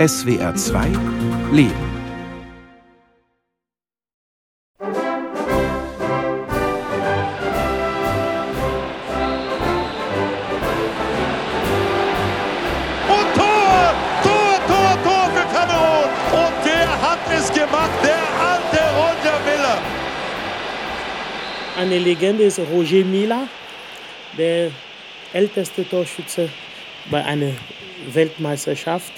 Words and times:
SWR 0.00 0.54
2 0.54 0.86
Leben. 1.52 1.74
Und 13.08 13.28
Tor! 13.36 13.94
Tor, 14.22 14.58
Tor, 14.66 14.96
Tor 15.04 15.30
für 15.34 15.46
Kamerun! 15.52 16.08
Und 16.32 16.64
der 16.64 16.88
hat 17.02 17.18
es 17.38 17.52
gemacht, 17.52 17.90
der 18.02 18.22
alte 18.40 18.80
Roger 18.96 19.38
Miller. 19.44 19.78
Eine 21.76 21.98
Legende 21.98 22.44
ist 22.44 22.58
Roger 22.58 23.04
Mila, 23.04 23.48
der 24.38 24.70
älteste 25.34 25.86
Torschütze 25.86 26.48
bei 27.10 27.22
einer 27.22 27.52
Weltmeisterschaft. 28.14 29.12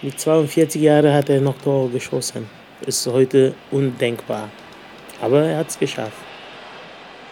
Mit 0.00 0.20
42 0.20 0.80
Jahren 0.80 1.12
hat 1.12 1.28
er 1.28 1.40
noch 1.40 1.58
Tore 1.58 1.88
geschossen. 1.88 2.48
Ist 2.86 3.04
heute 3.08 3.54
undenkbar. 3.72 4.48
Aber 5.20 5.42
er 5.42 5.58
hat 5.58 5.70
es 5.70 5.78
geschafft. 5.78 6.12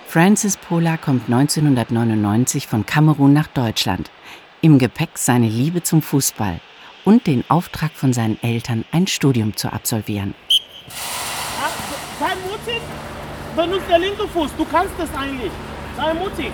Francis 0.09 0.57
Pola 0.57 0.97
kommt 0.97 1.27
1999 1.27 2.67
von 2.67 2.85
Kamerun 2.85 3.33
nach 3.33 3.47
Deutschland. 3.47 4.11
Im 4.63 4.81
Gepäck 4.81 5.11
seine 5.15 5.47
Liebe 5.47 5.85
zum 5.85 6.03
Fußball 6.03 6.61
und 7.05 7.29
den 7.29 7.45
Auftrag 7.49 7.93
von 7.93 8.13
seinen 8.13 8.43
Eltern, 8.43 8.85
ein 8.91 9.07
Studium 9.07 9.57
zu 9.57 9.73
absolvieren. 9.73 10.35
Sei 12.19 12.35
mutig, 12.51 12.83
benutzt 13.55 13.89
den 13.89 14.01
linken 14.01 14.29
Fuß. 14.29 14.51
Du 14.59 14.65
kannst 14.65 14.95
das 14.99 15.15
eigentlich. 15.15 15.53
Sei 15.97 16.15
mutig. 16.15 16.51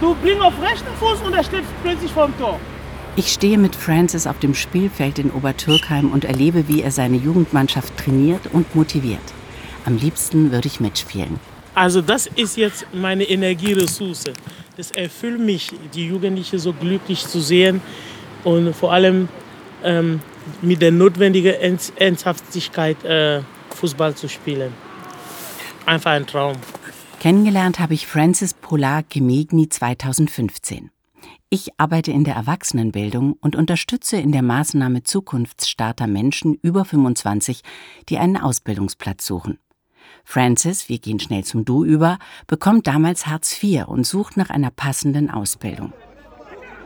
Du 0.00 0.14
bringst 0.22 0.42
auf 0.42 0.54
rechten 0.62 0.94
Fuß 0.98 1.20
und 1.20 1.34
er 1.34 1.44
steht 1.44 1.64
plötzlich 1.82 2.10
vorm 2.10 2.32
Tor. 2.38 2.58
Ich 3.14 3.30
stehe 3.30 3.58
mit 3.58 3.76
Francis 3.76 4.26
auf 4.26 4.38
dem 4.38 4.54
Spielfeld 4.54 5.18
in 5.18 5.30
Obertürkheim 5.30 6.10
und 6.12 6.24
erlebe, 6.24 6.66
wie 6.68 6.80
er 6.80 6.90
seine 6.90 7.18
Jugendmannschaft 7.18 7.94
trainiert 7.98 8.40
und 8.52 8.74
motiviert. 8.74 9.20
Am 9.84 9.98
liebsten 9.98 10.50
würde 10.50 10.66
ich 10.66 10.80
mitspielen. 10.80 11.38
Also 11.74 12.00
das 12.00 12.26
ist 12.26 12.56
jetzt 12.56 12.86
meine 12.94 13.24
Energieressource. 13.24 14.24
Das 14.78 14.90
erfüllt 14.92 15.40
mich, 15.40 15.70
die 15.94 16.06
Jugendlichen 16.06 16.58
so 16.58 16.72
glücklich 16.72 17.26
zu 17.26 17.40
sehen 17.40 17.82
und 18.44 18.74
vor 18.74 18.92
allem 18.92 19.28
ähm, 19.84 20.20
mit 20.62 20.80
der 20.80 20.92
notwendigen 20.92 21.52
Ernst- 21.52 21.92
Ernsthaftigkeit 21.96 23.04
äh, 23.04 23.42
Fußball 23.74 24.14
zu 24.14 24.28
spielen. 24.28 24.72
Einfach 25.84 26.12
ein 26.12 26.26
Traum. 26.26 26.56
Kennengelernt 27.20 27.78
habe 27.78 27.92
ich 27.92 28.06
Francis 28.06 28.54
Polar 28.54 29.02
Gemegni 29.08 29.68
2015. 29.68 30.90
Ich 31.50 31.68
arbeite 31.78 32.12
in 32.12 32.24
der 32.24 32.34
Erwachsenenbildung 32.34 33.34
und 33.34 33.56
unterstütze 33.56 34.16
in 34.16 34.32
der 34.32 34.42
Maßnahme 34.42 35.02
Zukunftsstarter 35.02 36.06
Menschen 36.06 36.54
über 36.54 36.84
25, 36.84 37.62
die 38.08 38.18
einen 38.18 38.36
Ausbildungsplatz 38.36 39.26
suchen. 39.26 39.58
Francis, 40.24 40.88
wir 40.88 40.98
gehen 40.98 41.20
schnell 41.20 41.44
zum 41.44 41.64
Du 41.64 41.84
über, 41.84 42.18
bekommt 42.46 42.86
damals 42.86 43.26
Hartz 43.26 43.62
IV 43.62 43.86
und 43.86 44.06
sucht 44.06 44.36
nach 44.36 44.50
einer 44.50 44.70
passenden 44.70 45.30
Ausbildung. 45.30 45.92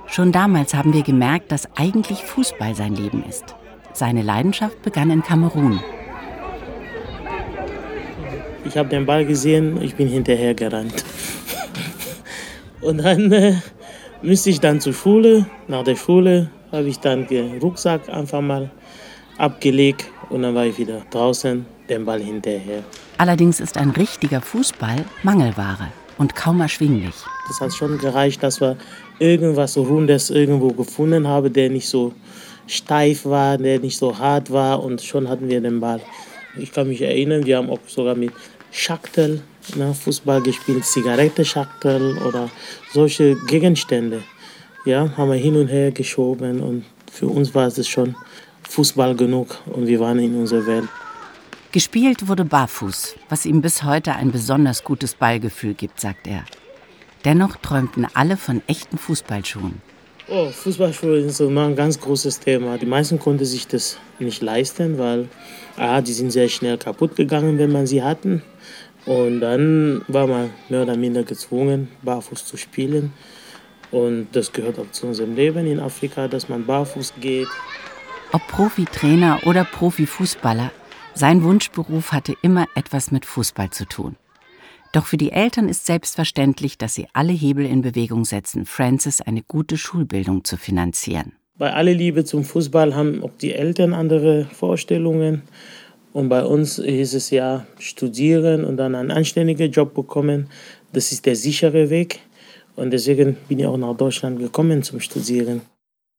Schon 0.07 0.33
damals 0.33 0.75
haben 0.75 0.93
wir 0.93 1.03
gemerkt, 1.03 1.53
dass 1.53 1.69
eigentlich 1.77 2.23
Fußball 2.25 2.75
sein 2.75 2.95
Leben 2.95 3.25
ist. 3.25 3.57
Seine 3.93 4.23
Leidenschaft 4.23 4.83
begann 4.83 5.11
in 5.11 5.23
Kamerun. 5.23 5.81
Ich 8.65 8.77
habe 8.77 8.89
den 8.89 9.07
Ball 9.07 9.25
gesehen, 9.25 9.81
ich 9.81 9.95
bin 9.95 10.09
hinterher 10.09 10.55
gerannt. 10.55 11.05
Und 12.81 12.99
dann 12.99 13.33
äh, 13.33 13.57
müsste 14.27 14.51
ich 14.51 14.59
dann 14.61 14.81
zur 14.81 14.93
Schule. 14.93 15.47
Nach 15.69 15.85
der 15.85 15.95
Schule 15.95 16.51
habe 16.73 16.89
ich 16.89 16.99
dann 16.99 17.27
den 17.29 17.59
Rucksack 17.59 18.09
einfach 18.09 18.41
mal 18.41 18.71
abgelegt 19.39 20.05
und 20.31 20.43
dann 20.43 20.55
war 20.55 20.67
ich 20.67 20.77
wieder 20.79 21.03
draußen, 21.11 21.65
den 21.89 22.05
Ball 22.05 22.21
hinterher. 22.21 22.83
Allerdings 23.19 23.61
ist 23.61 23.77
ein 23.79 23.91
richtiger 23.91 24.41
Fußball 24.41 25.05
Mangelware 25.23 25.93
und 26.19 26.35
kaum 26.35 26.61
erschwinglich. 26.61 27.15
Das 27.47 27.61
hat 27.61 27.73
schon 27.73 27.99
gereicht, 27.99 28.43
dass 28.43 28.61
wir 28.61 28.77
irgendwas 29.21 29.77
Rundes 29.77 30.31
irgendwo 30.31 30.73
gefunden 30.73 31.29
haben, 31.29 31.53
der 31.53 31.71
nicht 31.71 31.89
so 31.89 32.13
steif 32.67 33.25
war, 33.25 33.57
der 33.57 33.79
nicht 33.79 33.97
so 33.97 34.19
hart 34.19 34.51
war 34.51 34.83
und 34.83 35.01
schon 35.03 35.29
hatten 35.29 35.49
wir 35.49 35.61
den 35.61 35.79
Ball. 35.79 36.01
Ich 36.59 36.73
kann 36.73 36.89
mich 36.89 37.01
erinnern, 37.01 37.47
wir 37.47 37.59
haben 37.59 37.71
auch 37.71 37.79
sogar 37.87 38.17
mit 38.17 38.33
Schachtel 38.77 39.43
ne, 39.75 39.95
Fußball 39.95 40.43
gespielt, 40.43 40.85
Zigarettenschachtel 40.85 42.19
oder 42.19 42.51
solche 42.93 43.35
Gegenstände. 43.47 44.23
Ja, 44.85 45.11
haben 45.17 45.31
wir 45.31 45.39
hin 45.39 45.57
und 45.57 45.69
her 45.69 45.91
geschoben 45.91 46.61
und 46.61 46.85
für 47.11 47.27
uns 47.27 47.55
war 47.55 47.67
es 47.67 47.89
schon 47.89 48.15
Fußball 48.69 49.17
genug 49.17 49.57
und 49.67 49.87
wir 49.87 49.99
waren 49.99 50.19
in 50.19 50.37
unserer 50.37 50.67
Welt. 50.67 50.89
Gespielt 51.73 52.29
wurde 52.29 52.45
barfuß, 52.45 53.17
was 53.29 53.47
ihm 53.47 53.63
bis 53.63 53.83
heute 53.83 54.15
ein 54.15 54.31
besonders 54.31 54.85
gutes 54.85 55.15
Ballgefühl 55.15 55.75
gibt, 55.75 56.01
sagt 56.01 56.27
er. 56.27 56.45
Dennoch 57.25 57.57
träumten 57.57 58.07
alle 58.15 58.37
von 58.37 58.63
echten 58.67 58.99
Fußballschuhen. 58.99 59.81
Oh, 60.29 60.51
Fußballschuhe 60.51 61.23
sind 61.23 61.33
so 61.33 61.49
ein 61.49 61.77
ganz 61.77 62.01
großes 62.01 62.41
Thema. 62.41 62.79
Die 62.79 62.87
meisten 62.87 63.19
konnten 63.19 63.45
sich 63.45 63.67
das 63.67 63.99
nicht 64.19 64.43
leisten, 64.43 64.99
weil 64.99 65.29
ah, 65.77 66.01
die 66.01 66.13
sind 66.13 66.31
sehr 66.31 66.49
schnell 66.49 66.79
kaputt 66.79 67.17
gegangen, 67.17 67.59
wenn 67.59 67.73
man 67.73 67.87
sie 67.87 68.03
hatten. 68.03 68.43
Und 69.07 69.41
dann 69.41 70.03
war 70.09 70.27
man 70.27 70.51
mehr 70.69 70.83
oder 70.83 70.97
minder 70.97 71.23
gezwungen, 71.23 71.89
barfuß 72.03 72.45
zu 72.45 72.57
spielen. 72.57 73.13
Und 73.93 74.29
das 74.33 74.53
gehört 74.53 74.79
auch 74.79 74.91
zu 74.91 75.07
unserem 75.07 75.37
Leben 75.37 75.67
in 75.67 75.79
Afrika, 75.79 76.27
dass 76.27 76.49
man 76.49 76.67
barfuß 76.67 77.15
geht. 77.21 77.49
Ob 78.33 78.47
Profitrainer 78.49 79.41
oder 79.47 79.65
Profifußballer, 79.65 80.73
sein 81.15 81.43
Wunschberuf 81.45 82.13
hatte 82.13 82.35
immer 82.43 82.67
etwas 82.75 83.13
mit 83.13 83.25
Fußball 83.25 83.71
zu 83.71 83.87
tun. 83.87 84.17
Doch 84.93 85.07
für 85.07 85.17
die 85.17 85.31
Eltern 85.31 85.69
ist 85.69 85.87
selbstverständlich, 85.87 86.79
dass 86.79 86.95
sie 86.95 87.07
alle 87.13 87.33
Hebel 87.33 87.65
in 87.65 87.83
Bewegung 87.83 88.25
setzen, 88.25 88.67
Francis 88.67 89.21
eine 89.21 89.43
gute 89.43 89.77
Schulbildung 89.77 90.45
zu 90.45 90.57
finanzieren. 90.57 91.33
Bei 91.59 91.73
aller 91.73 91.95
Liebe 91.95 92.25
zum 92.25 92.45
Fußball 92.45 92.95
haben 92.95 93.23
auch 93.23 93.31
die 93.41 93.55
Eltern 93.55 93.95
andere 93.95 94.47
Vorstellungen. 94.53 95.43
Und 96.17 96.31
bei 96.31 96.47
uns 96.47 96.79
ist 96.79 97.13
es 97.13 97.29
ja 97.29 97.67
studieren 97.79 98.65
und 98.65 98.79
dann 98.79 98.95
einen 98.95 99.11
anständigen 99.11 99.71
Job 99.71 99.93
bekommen. 99.93 100.49
Das 100.95 101.13
ist 101.13 101.27
der 101.27 101.37
sichere 101.37 101.91
Weg. 101.91 102.21
Und 102.75 102.93
deswegen 102.93 103.37
bin 103.49 103.59
ich 103.59 103.67
auch 103.67 103.77
nach 103.77 103.95
Deutschland 103.95 104.39
gekommen 104.39 104.83
zum 104.83 104.99
Studieren. 105.01 105.61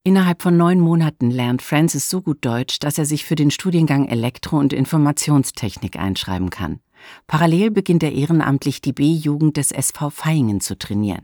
Innerhalb 0.03 0.43
von 0.43 0.55
neun 0.55 0.79
Monaten 0.79 1.31
lernt 1.31 1.63
Francis 1.63 2.11
so 2.11 2.21
gut 2.21 2.45
Deutsch, 2.45 2.77
dass 2.77 2.99
er 2.99 3.05
sich 3.05 3.25
für 3.25 3.33
den 3.33 3.49
Studiengang 3.49 4.07
Elektro- 4.07 4.59
und 4.59 4.71
Informationstechnik 4.71 5.97
einschreiben 5.97 6.51
kann. 6.51 6.79
Parallel 7.25 7.71
beginnt 7.71 8.03
er 8.03 8.11
ehrenamtlich 8.11 8.81
die 8.81 8.93
B-Jugend 8.93 9.57
des 9.57 9.71
SV 9.71 10.11
Vaihingen 10.15 10.61
zu 10.61 10.77
trainieren. 10.77 11.23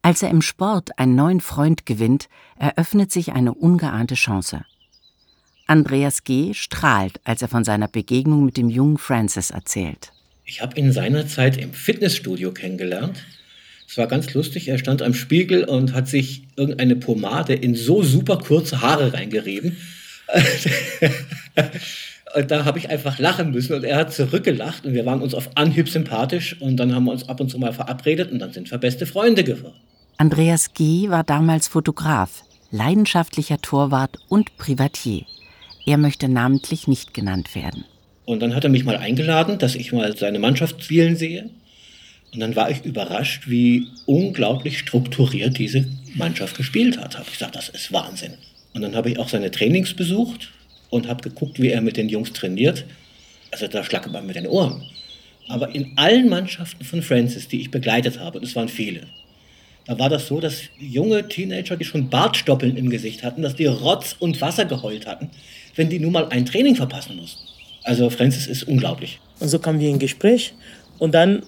Als 0.00 0.22
er 0.22 0.30
im 0.30 0.40
Sport 0.40 0.98
einen 0.98 1.16
neuen 1.16 1.42
Freund 1.42 1.84
gewinnt, 1.84 2.30
eröffnet 2.56 3.12
sich 3.12 3.34
eine 3.34 3.52
ungeahnte 3.52 4.14
Chance. 4.14 4.64
Andreas 5.70 6.24
G. 6.24 6.52
strahlt, 6.52 7.20
als 7.22 7.42
er 7.42 7.48
von 7.48 7.62
seiner 7.62 7.86
Begegnung 7.86 8.44
mit 8.44 8.56
dem 8.56 8.68
jungen 8.68 8.98
Francis 8.98 9.52
erzählt. 9.52 10.10
Ich 10.44 10.62
habe 10.62 10.76
ihn 10.76 10.90
seinerzeit 10.90 11.56
im 11.58 11.72
Fitnessstudio 11.72 12.50
kennengelernt. 12.50 13.24
Es 13.88 13.96
war 13.96 14.08
ganz 14.08 14.34
lustig. 14.34 14.66
Er 14.66 14.78
stand 14.78 15.00
am 15.00 15.14
Spiegel 15.14 15.62
und 15.62 15.92
hat 15.92 16.08
sich 16.08 16.48
irgendeine 16.56 16.96
Pomade 16.96 17.54
in 17.54 17.76
so 17.76 18.02
super 18.02 18.38
kurze 18.38 18.80
Haare 18.80 19.12
reingerieben. 19.12 19.76
und 22.34 22.50
da 22.50 22.64
habe 22.64 22.80
ich 22.80 22.90
einfach 22.90 23.20
lachen 23.20 23.52
müssen 23.52 23.74
und 23.74 23.84
er 23.84 23.96
hat 23.96 24.12
zurückgelacht 24.12 24.84
und 24.84 24.94
wir 24.94 25.06
waren 25.06 25.22
uns 25.22 25.34
auf 25.34 25.56
Anhieb 25.56 25.88
sympathisch 25.88 26.60
und 26.60 26.78
dann 26.78 26.96
haben 26.96 27.04
wir 27.04 27.12
uns 27.12 27.28
ab 27.28 27.38
und 27.40 27.48
zu 27.48 27.60
mal 27.60 27.72
verabredet 27.72 28.32
und 28.32 28.40
dann 28.40 28.52
sind 28.52 28.68
wir 28.72 28.78
beste 28.78 29.06
Freunde 29.06 29.44
geworden. 29.44 29.78
Andreas 30.16 30.74
G. 30.74 31.10
war 31.10 31.22
damals 31.22 31.68
Fotograf, 31.68 32.42
leidenschaftlicher 32.72 33.60
Torwart 33.60 34.18
und 34.28 34.56
Privatier. 34.58 35.26
Er 35.90 35.98
möchte 35.98 36.28
namentlich 36.28 36.86
nicht 36.86 37.14
genannt 37.14 37.56
werden. 37.56 37.84
Und 38.24 38.38
dann 38.38 38.54
hat 38.54 38.62
er 38.62 38.70
mich 38.70 38.84
mal 38.84 38.96
eingeladen, 38.96 39.58
dass 39.58 39.74
ich 39.74 39.90
mal 39.90 40.16
seine 40.16 40.38
Mannschaft 40.38 40.84
spielen 40.84 41.16
sehe. 41.16 41.50
Und 42.32 42.38
dann 42.38 42.54
war 42.54 42.70
ich 42.70 42.84
überrascht, 42.84 43.48
wie 43.48 43.88
unglaublich 44.06 44.78
strukturiert 44.78 45.58
diese 45.58 45.88
Mannschaft 46.14 46.56
gespielt 46.56 46.96
hat. 46.96 47.18
Habe 47.18 47.26
ich 47.26 47.32
gesagt, 47.32 47.56
das 47.56 47.70
ist 47.70 47.92
Wahnsinn. 47.92 48.34
Und 48.72 48.82
dann 48.82 48.94
habe 48.94 49.10
ich 49.10 49.18
auch 49.18 49.28
seine 49.28 49.50
Trainings 49.50 49.92
besucht 49.92 50.52
und 50.90 51.08
habe 51.08 51.28
geguckt, 51.28 51.60
wie 51.60 51.70
er 51.70 51.80
mit 51.80 51.96
den 51.96 52.08
Jungs 52.08 52.32
trainiert. 52.32 52.84
Also 53.50 53.66
da 53.66 53.82
schlackert 53.82 54.12
man 54.12 54.28
mit 54.28 54.36
den 54.36 54.46
Ohren. 54.46 54.84
Aber 55.48 55.74
in 55.74 55.94
allen 55.96 56.28
Mannschaften 56.28 56.84
von 56.84 57.02
Francis, 57.02 57.48
die 57.48 57.62
ich 57.62 57.72
begleitet 57.72 58.20
habe, 58.20 58.38
und 58.38 58.44
es 58.44 58.54
waren 58.54 58.68
viele, 58.68 59.08
da 59.86 59.98
war 59.98 60.08
das 60.08 60.28
so, 60.28 60.38
dass 60.38 60.62
junge 60.78 61.26
Teenager, 61.26 61.76
die 61.76 61.84
schon 61.84 62.10
Bartstoppeln 62.10 62.76
im 62.76 62.90
Gesicht 62.90 63.24
hatten, 63.24 63.42
dass 63.42 63.56
die 63.56 63.66
Rotz 63.66 64.14
und 64.20 64.40
Wasser 64.40 64.66
geheult 64.66 65.04
hatten, 65.06 65.30
wenn 65.76 65.88
die 65.88 65.98
nur 65.98 66.10
mal 66.10 66.28
ein 66.28 66.46
Training 66.46 66.76
verpassen 66.76 67.16
mussten. 67.16 67.42
Also 67.84 68.10
Francis 68.10 68.46
ist 68.46 68.64
unglaublich. 68.64 69.20
Und 69.40 69.48
so 69.48 69.58
kamen 69.58 69.80
wir 69.80 69.88
in 69.88 69.98
Gespräch. 69.98 70.52
Und 70.98 71.14
dann, 71.14 71.42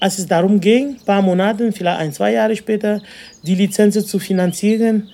als 0.00 0.18
es 0.18 0.26
darum 0.26 0.60
ging, 0.60 0.90
ein 0.90 1.04
paar 1.04 1.22
Monate, 1.22 1.72
vielleicht 1.72 2.00
ein, 2.00 2.12
zwei 2.12 2.32
Jahre 2.32 2.54
später, 2.56 3.00
die 3.42 3.54
Lizenz 3.54 4.06
zu 4.06 4.18
finanzieren, 4.18 5.08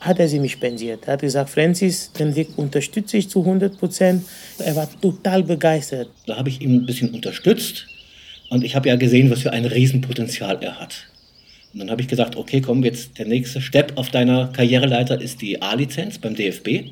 hat 0.00 0.18
er 0.18 0.28
sie 0.28 0.38
mich 0.38 0.52
spendiert. 0.52 1.06
Er 1.06 1.14
hat 1.14 1.20
gesagt, 1.20 1.50
Francis, 1.50 2.12
den 2.12 2.34
Weg 2.34 2.56
unterstütze 2.56 3.18
ich 3.18 3.28
zu 3.28 3.40
100 3.40 3.78
Prozent. 3.78 4.24
Er 4.58 4.74
war 4.74 4.88
total 5.00 5.42
begeistert. 5.42 6.08
Da 6.26 6.36
habe 6.36 6.48
ich 6.48 6.60
ihn 6.60 6.74
ein 6.74 6.86
bisschen 6.86 7.10
unterstützt 7.10 7.86
und 8.48 8.64
ich 8.64 8.74
habe 8.74 8.88
ja 8.88 8.96
gesehen, 8.96 9.30
was 9.30 9.42
für 9.42 9.52
ein 9.52 9.66
Riesenpotenzial 9.66 10.58
er 10.62 10.80
hat. 10.80 11.06
Und 11.72 11.80
dann 11.80 11.90
habe 11.90 12.02
ich 12.02 12.08
gesagt, 12.08 12.34
okay, 12.36 12.60
komm, 12.60 12.82
jetzt 12.82 13.18
der 13.18 13.26
nächste 13.26 13.60
Step 13.60 13.92
auf 13.96 14.10
deiner 14.10 14.48
Karriereleiter 14.48 15.20
ist 15.20 15.40
die 15.40 15.62
A-Lizenz 15.62 16.18
beim 16.18 16.34
DFB. 16.34 16.90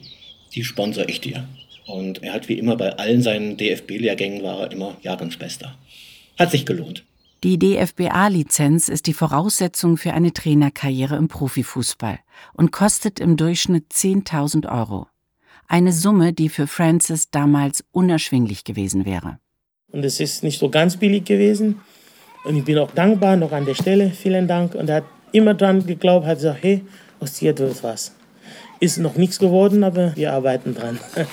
Die 0.55 0.65
sponsere 0.65 1.07
ich 1.11 1.21
dir. 1.21 1.47
Und 1.87 2.23
er 2.23 2.35
hat 2.35 2.49
wie 2.49 2.59
immer 2.59 2.77
bei 2.77 2.97
allen 2.97 3.23
seinen 3.23 3.57
DFB-Lehrgängen 3.57 4.43
war 4.43 4.61
er 4.61 4.73
immer 4.73 4.97
Jahrgangsbester. 5.03 5.75
Hat 6.39 6.51
sich 6.51 6.67
gelohnt. 6.67 7.05
Die 7.45 7.59
DFBA-Lizenz 7.59 8.89
ist 8.89 9.07
die 9.07 9.13
Voraussetzung 9.13 9.97
für 9.97 10.13
eine 10.13 10.33
Trainerkarriere 10.33 11.17
im 11.17 11.29
Profifußball 11.29 12.19
und 12.53 12.73
kostet 12.73 13.21
im 13.21 13.37
Durchschnitt 13.37 13.93
10.000 13.93 14.69
Euro. 14.71 15.07
Eine 15.69 15.93
Summe, 15.93 16.33
die 16.33 16.49
für 16.49 16.67
Francis 16.67 17.31
damals 17.31 17.85
unerschwinglich 17.93 18.65
gewesen 18.65 19.05
wäre. 19.05 19.39
Und 19.93 20.05
es 20.05 20.19
ist 20.19 20.43
nicht 20.43 20.59
so 20.59 20.69
ganz 20.69 20.97
billig 20.97 21.27
gewesen. 21.27 21.81
Und 22.45 22.57
ich 22.57 22.65
bin 22.65 22.79
auch 22.79 22.91
dankbar 22.91 23.37
noch 23.37 23.53
an 23.53 23.65
der 23.65 23.75
Stelle. 23.75 24.11
Vielen 24.11 24.49
Dank. 24.49 24.75
Und 24.75 24.89
er 24.89 24.97
hat 24.97 25.05
immer 25.33 25.55
dran 25.55 25.87
geglaubt, 25.87 26.27
hat 26.27 26.39
gesagt, 26.39 26.63
hey, 26.63 26.85
aus 27.21 27.35
dir 27.35 27.57
wird 27.57 27.83
was. 27.83 28.18
Ist 28.81 28.99
noch 28.99 29.17
nichts 29.17 29.39
geworden, 29.39 29.83
aber 29.83 30.15
wir 30.15 30.33
arbeiten 30.33 30.75
dran. 30.75 30.99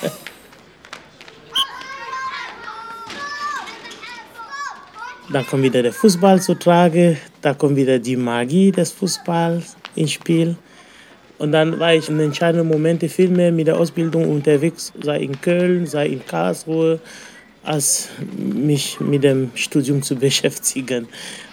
Dann 5.32 5.46
kommt 5.48 5.64
wieder 5.64 5.82
der 5.82 5.92
Fußball 5.92 6.40
zu 6.42 6.54
Trage, 6.54 7.18
da 7.42 7.56
kommt 7.56 7.76
wieder 7.76 7.98
die 7.98 8.16
Magie 8.16 8.72
des 8.72 8.92
Fußballs 8.92 9.76
ins 9.96 10.12
Spiel. 10.12 10.56
Und 11.40 11.52
dann 11.52 11.80
war 11.80 11.94
ich 11.96 12.08
in 12.10 12.20
entscheidenden 12.20 12.68
Momenten 12.68 13.10
viel 13.10 13.30
mehr 13.30 13.52
mit 13.52 13.68
der 13.68 13.78
Ausbildung 13.78 14.30
unterwegs, 14.30 14.94
sei 15.02 15.20
in 15.20 15.42
Köln, 15.42 15.88
sei 15.88 16.08
in 16.08 16.26
Karlsruhe, 16.26 17.00
als 17.64 18.10
mich 18.38 19.00
mit 19.00 19.24
dem 19.24 19.50
Studium 19.56 20.04
zu 20.04 20.16
beschäftigen. 20.20 21.08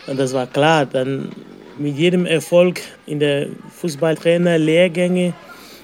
Und 0.06 0.18
das 0.18 0.34
war 0.34 0.46
klar, 0.46 0.84
dann 0.86 1.30
mit 1.78 1.96
jedem 1.96 2.26
Erfolg 2.26 2.80
in 3.06 3.18
der 3.18 3.48
Fußballtrainer-Lehrgänge 3.80 5.32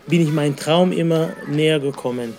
bin 0.08 0.22
ich 0.22 0.32
meinem 0.32 0.56
Traum 0.56 0.92
immer 0.92 1.30
näher 1.46 1.80
gekommen. 1.80 2.34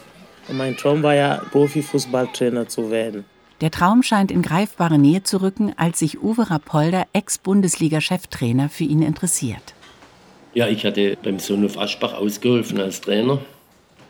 Und 0.47 0.57
mein 0.57 0.75
Traum 0.75 1.03
war 1.03 1.15
ja, 1.15 1.41
Profifußballtrainer 1.51 2.67
zu 2.67 2.89
werden. 2.89 3.25
Der 3.61 3.71
Traum 3.71 4.03
scheint 4.03 4.31
in 4.31 4.41
greifbare 4.41 4.97
Nähe 4.97 5.23
zu 5.23 5.41
rücken, 5.41 5.73
als 5.77 5.99
sich 5.99 6.21
Uwe 6.23 6.49
Rapolder, 6.49 7.05
Ex-Bundesliga-Cheftrainer, 7.13 8.69
für 8.69 8.85
ihn 8.85 9.01
interessiert. 9.01 9.73
Ja, 10.53 10.67
ich 10.67 10.85
hatte 10.85 11.17
beim 11.21 11.39
Sohn 11.39 11.65
auf 11.65 11.77
Aschbach 11.77 12.13
ausgeholfen 12.13 12.79
als 12.79 13.01
Trainer 13.01 13.39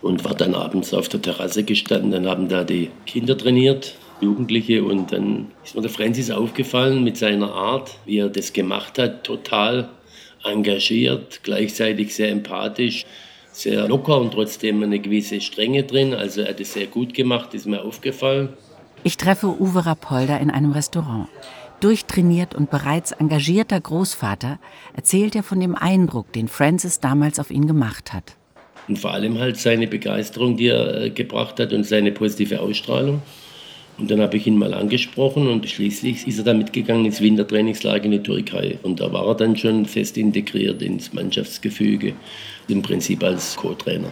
und 0.02 0.24
war 0.24 0.36
dann 0.36 0.56
abends 0.56 0.94
auf 0.94 1.10
der 1.10 1.22
Terrasse 1.22 1.64
gestanden. 1.64 2.12
Dann 2.12 2.28
haben 2.28 2.48
da 2.48 2.64
die 2.64 2.92
Kinder 3.06 3.38
trainiert, 3.38 3.96
Jugendliche, 4.22 4.84
und 4.84 5.12
dann 5.12 5.48
ist 5.66 5.76
mir 5.76 5.82
der 5.82 5.90
Francis 5.90 6.30
aufgefallen 6.32 7.04
mit 7.04 7.18
seiner 7.18 7.52
Art, 7.54 7.98
wie 8.06 8.20
er 8.20 8.30
das 8.30 8.54
gemacht 8.54 8.98
hat, 9.00 9.24
total 9.24 9.90
engagiert, 10.44 11.42
gleichzeitig 11.44 12.16
sehr 12.16 12.30
empathisch, 12.30 13.06
sehr 13.62 13.88
locker 13.88 14.20
und 14.20 14.34
trotzdem 14.34 14.84
eine 14.84 15.00
gewisse 15.00 15.42
Strenge 15.42 15.84
drin. 15.84 16.14
Also 16.14 16.42
er 16.42 16.50
hat 16.50 16.60
es 16.60 16.74
sehr 16.74 16.88
gut 16.88 17.14
gemacht, 17.14 17.54
ist 17.54 17.66
mir 17.66 17.84
aufgefallen. 17.84 18.50
Ich 19.04 19.18
treffe 19.18 19.48
Uwe 19.48 19.86
Rapolder 19.86 20.40
in 20.40 20.50
einem 20.50 20.72
Restaurant. 20.72 21.28
Durchtrainiert 21.80 22.56
und 22.56 22.70
bereits 22.70 23.14
engagierter 23.14 23.80
Großvater 23.80 24.60
erzählt 24.94 25.36
er 25.36 25.44
von 25.44 25.62
dem 25.62 25.76
Eindruck, 25.76 26.34
den 26.34 26.50
Francis 26.50 27.00
damals 27.00 27.40
auf 27.40 27.52
ihn 27.52 27.68
gemacht 27.68 28.12
hat. 28.12 28.36
Und 28.90 29.00
vor 29.00 29.12
allem 29.12 29.38
halt 29.40 29.58
seine 29.58 29.88
Begeisterung, 29.88 30.58
die 30.58 30.68
er 30.68 31.02
äh, 31.04 31.10
gebracht 31.12 31.60
hat 31.60 31.72
und 31.72 31.86
seine 31.86 32.12
positive 32.12 32.60
Ausstrahlung. 32.60 33.22
Und 34.00 34.10
dann 34.10 34.22
habe 34.22 34.38
ich 34.38 34.48
ihn 34.48 34.57
mal 34.57 34.74
angesprochen 34.74 35.50
und 35.50 35.69
schließlich 35.69 36.25
ist 36.25 36.38
er 36.38 36.46
dann 36.46 36.57
mitgegangen 36.57 37.06
ins 37.06 37.19
Wintertrainingslager 37.19 38.06
in 38.06 38.12
die 38.12 38.24
Türkei. 38.24 38.80
Und 38.81 39.01
da 39.01 39.12
war 39.12 39.28
er 39.28 39.36
dann 39.36 39.57
schon 39.57 39.86
fest 39.86 40.18
integriert 40.18 40.81
ins 40.81 41.12
Mannschaftsgefüge, 41.12 42.13
im 42.69 42.81
Prinzip 42.81 43.22
als 43.24 43.57
Co-Trainer. 43.57 44.12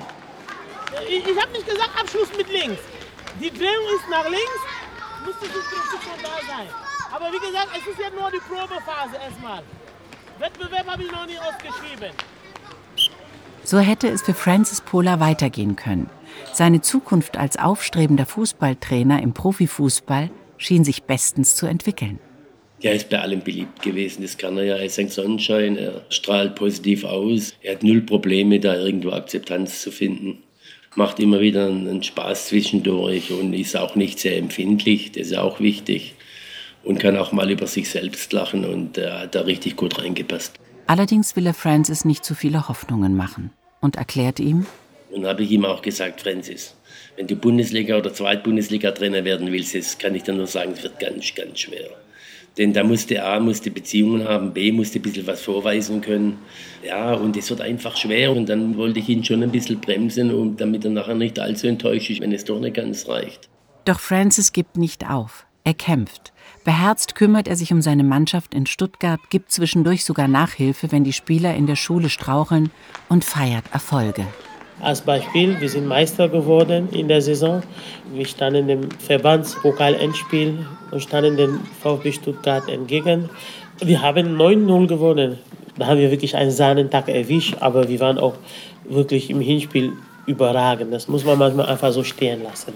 Ich, 1.07 1.19
ich 1.19 1.41
habe 1.41 1.51
nicht 1.53 1.65
gesagt, 1.65 1.91
Abschluss 1.97 2.27
mit 2.37 2.47
links. 2.51 2.81
Die 3.41 3.49
Drehung 3.49 3.85
ist 3.95 4.09
nach 4.11 4.25
links, 4.25 4.61
müsste 5.25 5.45
so 5.45 5.97
schon 6.01 6.21
da 6.21 6.35
sein. 6.45 6.67
Aber 7.13 7.27
wie 7.31 7.39
gesagt, 7.39 7.69
es 7.71 7.87
ist 7.87 7.99
ja 7.99 8.09
nur 8.09 8.29
die 8.29 8.39
Probephase 8.39 9.15
erstmal. 9.23 9.63
Wettbewerb 10.39 10.87
habe 10.87 11.03
ich 11.03 11.11
noch 11.11 11.25
nie 11.25 11.37
ausgeschrieben. 11.37 12.13
So 13.63 13.79
hätte 13.79 14.09
es 14.09 14.21
für 14.21 14.33
Francis 14.33 14.81
Pola 14.81 15.19
weitergehen 15.19 15.75
können. 15.75 16.09
Seine 16.53 16.81
Zukunft 16.81 17.37
als 17.37 17.57
aufstrebender 17.57 18.25
Fußballtrainer 18.25 19.21
im 19.21 19.33
Profifußball 19.33 20.29
schien 20.57 20.83
sich 20.83 21.03
bestens 21.03 21.55
zu 21.55 21.65
entwickeln. 21.65 22.19
Er 22.81 22.93
ist 22.93 23.09
bei 23.09 23.19
allem 23.19 23.41
beliebt 23.41 23.81
gewesen, 23.81 24.21
das 24.21 24.37
kann 24.37 24.57
er 24.57 24.63
ja. 24.63 24.75
Er 24.75 24.85
ist 24.85 24.99
ein 24.99 25.09
Sonnenschein, 25.09 25.77
er 25.77 26.03
strahlt 26.09 26.55
positiv 26.55 27.03
aus. 27.03 27.53
Er 27.61 27.73
hat 27.73 27.83
null 27.83 28.01
Probleme, 28.01 28.59
da 28.59 28.75
irgendwo 28.75 29.11
Akzeptanz 29.11 29.81
zu 29.81 29.91
finden 29.91 30.43
macht 30.97 31.19
immer 31.19 31.39
wieder 31.39 31.67
einen 31.67 32.01
Spaß 32.01 32.47
zwischendurch 32.47 33.31
und 33.31 33.53
ist 33.53 33.77
auch 33.77 33.95
nicht 33.95 34.19
sehr 34.19 34.37
empfindlich, 34.37 35.11
das 35.11 35.27
ist 35.27 35.37
auch 35.37 35.59
wichtig. 35.59 36.15
Und 36.83 36.99
kann 36.99 37.17
auch 37.17 37.31
mal 37.31 37.51
über 37.51 37.67
sich 37.67 37.89
selbst 37.89 38.31
lachen 38.33 38.65
und 38.65 38.97
äh, 38.97 39.11
hat 39.11 39.35
da 39.35 39.41
richtig 39.41 39.75
gut 39.75 40.01
reingepasst. 40.01 40.57
Allerdings 40.87 41.35
will 41.35 41.45
er 41.45 41.53
Francis 41.53 42.05
nicht 42.05 42.23
zu 42.23 42.33
viele 42.33 42.69
Hoffnungen 42.69 43.15
machen 43.15 43.51
und 43.81 43.97
erklärt 43.97 44.39
ihm, 44.39 44.65
und 45.11 45.25
habe 45.25 45.43
ich 45.43 45.51
ihm 45.51 45.65
auch 45.65 45.81
gesagt, 45.81 46.21
Francis, 46.21 46.75
wenn 47.15 47.27
du 47.27 47.35
Bundesliga- 47.35 47.97
oder 47.97 48.13
Zweitbundesliga-Trainer 48.13 49.23
werden 49.25 49.51
willst, 49.51 49.75
das 49.75 49.97
kann 49.97 50.15
ich 50.15 50.23
dir 50.23 50.33
nur 50.33 50.47
sagen, 50.47 50.73
es 50.73 50.83
wird 50.83 50.99
ganz, 50.99 51.33
ganz 51.33 51.59
schwer. 51.59 51.89
Denn 52.57 52.73
da 52.73 52.83
musste 52.83 53.23
A, 53.23 53.39
musste 53.39 53.69
Beziehungen 53.69 54.27
haben, 54.27 54.51
B, 54.51 54.71
musste 54.71 54.97
ein 54.99 55.03
bisschen 55.03 55.27
was 55.27 55.41
vorweisen 55.41 56.01
können. 56.01 56.39
Ja, 56.83 57.13
und 57.13 57.37
es 57.37 57.49
wird 57.49 57.61
einfach 57.61 57.95
schwer. 57.95 58.31
Und 58.31 58.49
dann 58.49 58.77
wollte 58.77 58.99
ich 58.99 59.09
ihn 59.09 59.23
schon 59.23 59.43
ein 59.43 59.51
bisschen 59.51 59.79
bremsen, 59.79 60.33
um, 60.33 60.57
damit 60.57 60.83
er 60.83 60.91
nachher 60.91 61.13
nicht 61.13 61.37
allzu 61.37 61.67
enttäuscht 61.67 62.09
ist, 62.09 62.19
wenn 62.19 62.31
es 62.31 62.45
doch 62.45 62.59
nicht 62.59 62.75
ganz 62.75 63.07
reicht. 63.07 63.47
Doch 63.85 63.99
Francis 63.99 64.53
gibt 64.53 64.75
nicht 64.75 65.07
auf. 65.07 65.45
Er 65.63 65.75
kämpft. 65.75 66.33
Beherzt 66.63 67.15
kümmert 67.15 67.47
er 67.47 67.55
sich 67.55 67.71
um 67.71 67.81
seine 67.81 68.03
Mannschaft 68.03 68.53
in 68.53 68.65
Stuttgart, 68.65 69.19
gibt 69.29 69.51
zwischendurch 69.51 70.03
sogar 70.03 70.27
Nachhilfe, 70.27 70.91
wenn 70.91 71.03
die 71.03 71.13
Spieler 71.13 71.55
in 71.55 71.67
der 71.67 71.75
Schule 71.75 72.09
straucheln 72.09 72.71
und 73.07 73.23
feiert 73.23 73.65
Erfolge. 73.71 74.25
Als 74.79 75.01
Beispiel, 75.01 75.59
wir 75.59 75.69
sind 75.69 75.87
Meister 75.87 76.29
geworden 76.29 76.89
in 76.91 77.07
der 77.07 77.21
Saison. 77.21 77.63
Wir 78.13 78.25
standen 78.27 78.69
im 78.69 78.91
Verbandspokal-Endspiel 78.91 80.67
und 80.91 81.01
standen 81.01 81.35
dem 81.35 81.61
VfB 81.81 82.11
Stuttgart 82.11 82.69
entgegen. 82.69 83.29
Wir 83.79 84.03
haben 84.03 84.37
9-0 84.37 84.87
gewonnen. 84.87 85.39
Da 85.77 85.87
haben 85.87 85.99
wir 85.99 86.11
wirklich 86.11 86.35
einen 86.35 86.51
Sahnentag 86.51 87.07
erwischt, 87.07 87.55
aber 87.59 87.89
wir 87.89 87.99
waren 87.99 88.19
auch 88.19 88.35
wirklich 88.87 89.31
im 89.31 89.41
Hinspiel 89.41 89.93
überragend. 90.27 90.93
Das 90.93 91.07
muss 91.07 91.25
man 91.25 91.39
manchmal 91.39 91.65
einfach 91.65 91.91
so 91.91 92.03
stehen 92.03 92.43
lassen. 92.43 92.73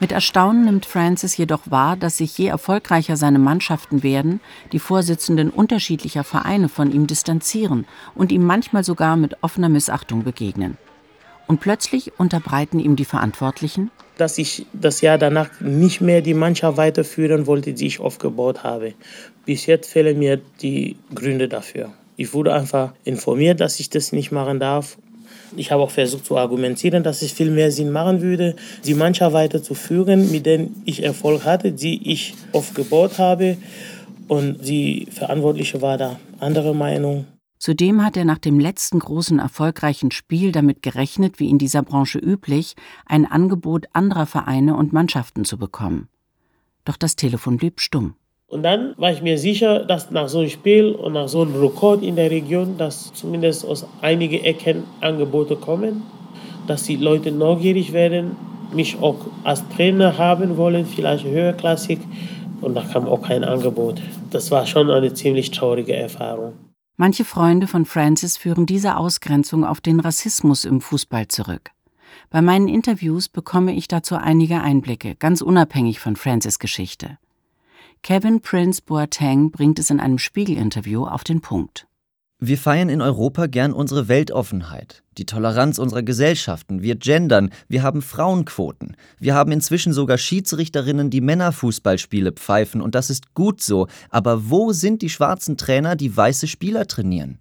Mit 0.00 0.12
Erstaunen 0.12 0.66
nimmt 0.66 0.86
Francis 0.86 1.36
jedoch 1.36 1.62
wahr, 1.70 1.96
dass 1.96 2.18
sich 2.18 2.36
je 2.38 2.46
erfolgreicher 2.46 3.16
seine 3.16 3.38
Mannschaften 3.38 4.02
werden, 4.02 4.40
die 4.72 4.78
Vorsitzenden 4.78 5.50
unterschiedlicher 5.50 6.24
Vereine 6.24 6.68
von 6.68 6.92
ihm 6.92 7.06
distanzieren 7.06 7.86
und 8.14 8.30
ihm 8.30 8.44
manchmal 8.44 8.84
sogar 8.84 9.16
mit 9.16 9.42
offener 9.42 9.68
Missachtung 9.68 10.22
begegnen. 10.22 10.76
Und 11.48 11.60
plötzlich 11.60 12.12
unterbreiten 12.18 12.78
ihm 12.78 12.94
die 12.94 13.06
Verantwortlichen, 13.06 13.90
dass 14.18 14.36
ich 14.36 14.66
das 14.72 15.00
Jahr 15.00 15.16
danach 15.16 15.60
nicht 15.60 16.00
mehr 16.00 16.20
die 16.20 16.34
Mannschaft 16.34 16.76
weiterführen 16.76 17.46
wollte, 17.46 17.72
die 17.72 17.86
ich 17.86 18.00
aufgebaut 18.00 18.62
habe. 18.64 18.92
Bis 19.46 19.66
jetzt 19.66 19.90
fehlen 19.90 20.18
mir 20.18 20.40
die 20.60 20.96
Gründe 21.14 21.48
dafür. 21.48 21.90
Ich 22.16 22.34
wurde 22.34 22.52
einfach 22.52 22.92
informiert, 23.04 23.60
dass 23.60 23.80
ich 23.80 23.88
das 23.88 24.12
nicht 24.12 24.30
machen 24.30 24.60
darf. 24.60 24.98
Ich 25.56 25.72
habe 25.72 25.82
auch 25.82 25.90
versucht 25.90 26.26
zu 26.26 26.36
argumentieren, 26.36 27.02
dass 27.02 27.22
es 27.22 27.32
viel 27.32 27.50
mehr 27.50 27.72
Sinn 27.72 27.90
machen 27.90 28.20
würde, 28.20 28.54
die 28.84 28.94
Mannschaft 28.94 29.32
weiterzuführen, 29.32 30.30
mit 30.30 30.44
der 30.44 30.66
ich 30.84 31.02
Erfolg 31.02 31.44
hatte, 31.44 31.72
die 31.72 32.12
ich 32.12 32.34
aufgebaut 32.52 33.18
habe. 33.18 33.56
Und 34.26 34.68
die 34.68 35.06
Verantwortliche 35.10 35.80
war 35.80 35.96
da 35.96 36.20
anderer 36.40 36.74
Meinung. 36.74 37.24
Zudem 37.58 38.04
hat 38.04 38.16
er 38.16 38.24
nach 38.24 38.38
dem 38.38 38.60
letzten 38.60 39.00
großen 39.00 39.40
erfolgreichen 39.40 40.12
Spiel 40.12 40.52
damit 40.52 40.82
gerechnet, 40.82 41.40
wie 41.40 41.50
in 41.50 41.58
dieser 41.58 41.82
Branche 41.82 42.18
üblich, 42.18 42.76
ein 43.04 43.26
Angebot 43.26 43.86
anderer 43.92 44.26
Vereine 44.26 44.76
und 44.76 44.92
Mannschaften 44.92 45.44
zu 45.44 45.58
bekommen. 45.58 46.08
Doch 46.84 46.96
das 46.96 47.16
Telefon 47.16 47.56
blieb 47.56 47.80
stumm. 47.80 48.14
Und 48.46 48.62
dann 48.62 48.94
war 48.96 49.12
ich 49.12 49.20
mir 49.20 49.36
sicher, 49.36 49.84
dass 49.84 50.10
nach 50.10 50.28
so 50.28 50.38
einem 50.38 50.48
Spiel 50.48 50.92
und 50.92 51.12
nach 51.12 51.28
so 51.28 51.42
einem 51.42 51.54
Rekord 51.54 52.02
in 52.02 52.16
der 52.16 52.30
Region, 52.30 52.78
dass 52.78 53.12
zumindest 53.12 53.66
aus 53.66 53.86
einigen 54.00 54.42
Ecken 54.42 54.84
Angebote 55.00 55.56
kommen, 55.56 56.02
dass 56.66 56.84
die 56.84 56.96
Leute 56.96 57.30
neugierig 57.30 57.92
werden, 57.92 58.36
mich 58.72 58.98
auch 59.02 59.16
als 59.44 59.68
Trainer 59.76 60.16
haben 60.16 60.56
wollen, 60.56 60.86
vielleicht 60.86 61.24
höherklassig. 61.24 61.98
Und 62.60 62.74
da 62.74 62.82
kam 62.82 63.06
auch 63.06 63.22
kein 63.22 63.44
Angebot. 63.44 64.00
Das 64.30 64.50
war 64.50 64.66
schon 64.66 64.90
eine 64.90 65.12
ziemlich 65.12 65.50
traurige 65.50 65.94
Erfahrung. 65.94 66.54
Manche 67.00 67.24
Freunde 67.24 67.68
von 67.68 67.84
Francis 67.84 68.36
führen 68.36 68.66
diese 68.66 68.96
Ausgrenzung 68.96 69.64
auf 69.64 69.80
den 69.80 70.00
Rassismus 70.00 70.64
im 70.64 70.80
Fußball 70.80 71.28
zurück. 71.28 71.70
Bei 72.28 72.42
meinen 72.42 72.66
Interviews 72.66 73.28
bekomme 73.28 73.72
ich 73.72 73.86
dazu 73.86 74.16
einige 74.16 74.60
Einblicke, 74.60 75.14
ganz 75.14 75.40
unabhängig 75.40 76.00
von 76.00 76.16
Francis 76.16 76.58
Geschichte. 76.58 77.16
Kevin 78.02 78.40
Prince 78.40 78.82
Boateng 78.82 79.52
bringt 79.52 79.78
es 79.78 79.90
in 79.90 80.00
einem 80.00 80.18
Spiegel-Interview 80.18 81.06
auf 81.06 81.22
den 81.22 81.40
Punkt. 81.40 81.87
Wir 82.40 82.56
feiern 82.56 82.88
in 82.88 83.02
Europa 83.02 83.46
gern 83.46 83.72
unsere 83.72 84.06
Weltoffenheit, 84.06 85.02
die 85.16 85.26
Toleranz 85.26 85.80
unserer 85.80 86.04
Gesellschaften. 86.04 86.82
Wir 86.82 86.94
gendern, 86.94 87.50
wir 87.66 87.82
haben 87.82 88.00
Frauenquoten. 88.00 88.96
Wir 89.18 89.34
haben 89.34 89.50
inzwischen 89.50 89.92
sogar 89.92 90.18
Schiedsrichterinnen, 90.18 91.10
die 91.10 91.20
Männerfußballspiele 91.20 92.30
pfeifen, 92.30 92.80
und 92.80 92.94
das 92.94 93.10
ist 93.10 93.34
gut 93.34 93.60
so. 93.60 93.88
Aber 94.08 94.50
wo 94.50 94.72
sind 94.72 95.02
die 95.02 95.10
schwarzen 95.10 95.56
Trainer, 95.56 95.96
die 95.96 96.16
weiße 96.16 96.46
Spieler 96.46 96.86
trainieren? 96.86 97.40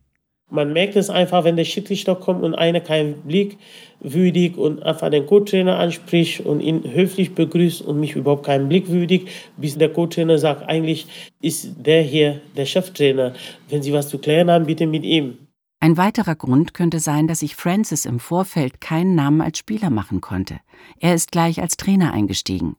Man 0.50 0.72
merkt 0.72 0.96
es 0.96 1.10
einfach, 1.10 1.44
wenn 1.44 1.58
der 1.58 1.66
Schiedsrichter 1.66 2.16
kommt 2.16 2.42
und 2.42 2.56
einer 2.56 2.80
keinen 2.80 3.16
Blick 3.24 3.58
würdig 4.00 4.58
und 4.58 4.82
einfach 4.82 5.10
den 5.10 5.26
Co-Trainer 5.26 5.78
anspricht 5.78 6.40
und 6.40 6.62
ihn 6.62 6.84
höflich 6.90 7.36
begrüßt 7.36 7.82
und 7.82 8.00
mich 8.00 8.16
überhaupt 8.16 8.46
keinen 8.46 8.70
Blick 8.70 8.88
würdig, 8.88 9.28
bis 9.58 9.78
der 9.78 9.90
Co-Trainer 9.90 10.38
sagt, 10.38 10.68
eigentlich 10.70 11.08
ist 11.42 11.76
der 11.86 12.02
hier 12.02 12.40
der 12.56 12.66
Cheftrainer. 12.66 13.34
Wenn 13.68 13.84
Sie 13.84 13.92
was 13.92 14.08
zu 14.08 14.20
klären 14.20 14.50
haben, 14.50 14.66
bitte 14.66 14.88
mit 14.88 15.04
ihm. 15.04 15.38
Ein 15.80 15.98
weiterer 15.98 16.36
Grund 16.36 16.74
könnte 16.74 17.00
sein, 17.00 17.28
dass 17.28 17.40
sich 17.40 17.56
Francis 17.56 18.06
im 18.06 18.20
Vorfeld 18.20 18.80
keinen 18.80 19.16
Namen 19.16 19.42
als 19.42 19.60
Spieler 19.60 19.90
machen 19.90 20.22
konnte. 20.22 20.60
Er 21.00 21.14
ist 21.14 21.32
gleich 21.32 21.62
als 21.62 21.78
Trainer 21.78 22.14
eingestiegen. 22.14 22.78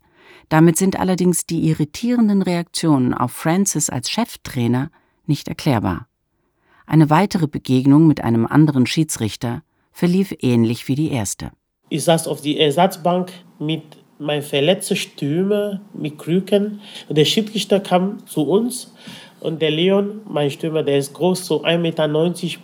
Damit 0.49 0.79
sind 0.79 0.99
allerdings 0.99 1.45
die 1.45 1.69
irritierenden 1.69 2.43
Reaktionen 2.43 3.13
auf 3.13 3.33
Francis 3.33 3.91
als 3.91 4.11
Cheftrainer 4.11 4.91
nicht 5.27 5.47
erklärbar. 5.49 6.08
Eine 6.89 7.11
weitere 7.11 7.47
Begegnung 7.47 8.07
mit 8.07 8.25
einem 8.25 8.47
anderen 8.47 8.87
Schiedsrichter 8.87 9.63
verlief 9.93 10.35
ähnlich 10.41 10.89
wie 10.89 10.95
die 10.95 11.11
erste. 11.11 11.51
Ich 11.91 12.05
saß 12.05 12.27
auf 12.27 12.41
die 12.41 12.59
Ersatzbank 12.59 13.31
mit 13.59 13.83
meinem 14.19 14.43
verletzten 14.43 14.97
Stürmer 14.97 15.83
mit 15.93 16.17
Krücken. 16.17 16.81
Der 17.11 17.27
Schiedsrichter 17.27 17.81
kam 17.81 18.27
zu 18.27 18.43
uns 18.43 18.95
und 19.41 19.61
der 19.61 19.71
Leon, 19.71 20.23
mein 20.27 20.51
Stürmer, 20.51 20.83
der 20.83 20.97
ist 20.97 21.13
groß, 21.13 21.45
so 21.45 21.63
1,90 21.63 21.79
Meter 21.79 22.09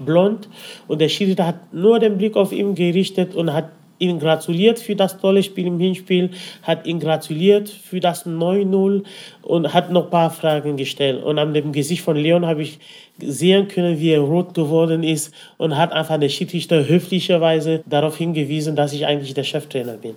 blond. 0.02 0.48
Und 0.88 1.02
der 1.02 1.10
Schiedsrichter 1.10 1.46
hat 1.46 1.74
nur 1.74 1.98
den 1.98 2.16
Blick 2.16 2.34
auf 2.34 2.50
ihn 2.50 2.74
gerichtet 2.74 3.34
und 3.34 3.52
hat 3.52 3.72
ihn 3.98 4.18
gratuliert 4.18 4.78
für 4.78 4.96
das 4.96 5.18
tolle 5.18 5.42
Spiel 5.42 5.66
im 5.66 5.78
Hinspiel, 5.78 6.30
hat 6.62 6.86
ihn 6.86 7.00
gratuliert 7.00 7.68
für 7.68 8.00
das 8.00 8.26
9-0 8.26 9.04
und 9.42 9.72
hat 9.72 9.90
noch 9.90 10.04
ein 10.04 10.10
paar 10.10 10.30
Fragen 10.30 10.76
gestellt. 10.76 11.22
Und 11.22 11.38
an 11.38 11.54
dem 11.54 11.72
Gesicht 11.72 12.02
von 12.02 12.16
Leon 12.16 12.46
habe 12.46 12.62
ich 12.62 12.78
sehen 13.18 13.68
können, 13.68 14.00
wie 14.00 14.10
er 14.10 14.20
rot 14.20 14.54
geworden 14.54 15.02
ist 15.02 15.32
und 15.56 15.76
hat 15.76 15.92
einfach 15.92 16.18
der 16.18 16.28
Schiedsrichter 16.28 16.88
höflicherweise 16.88 17.82
darauf 17.86 18.16
hingewiesen, 18.16 18.76
dass 18.76 18.92
ich 18.92 19.06
eigentlich 19.06 19.34
der 19.34 19.44
Cheftrainer 19.44 19.96
bin. 19.96 20.14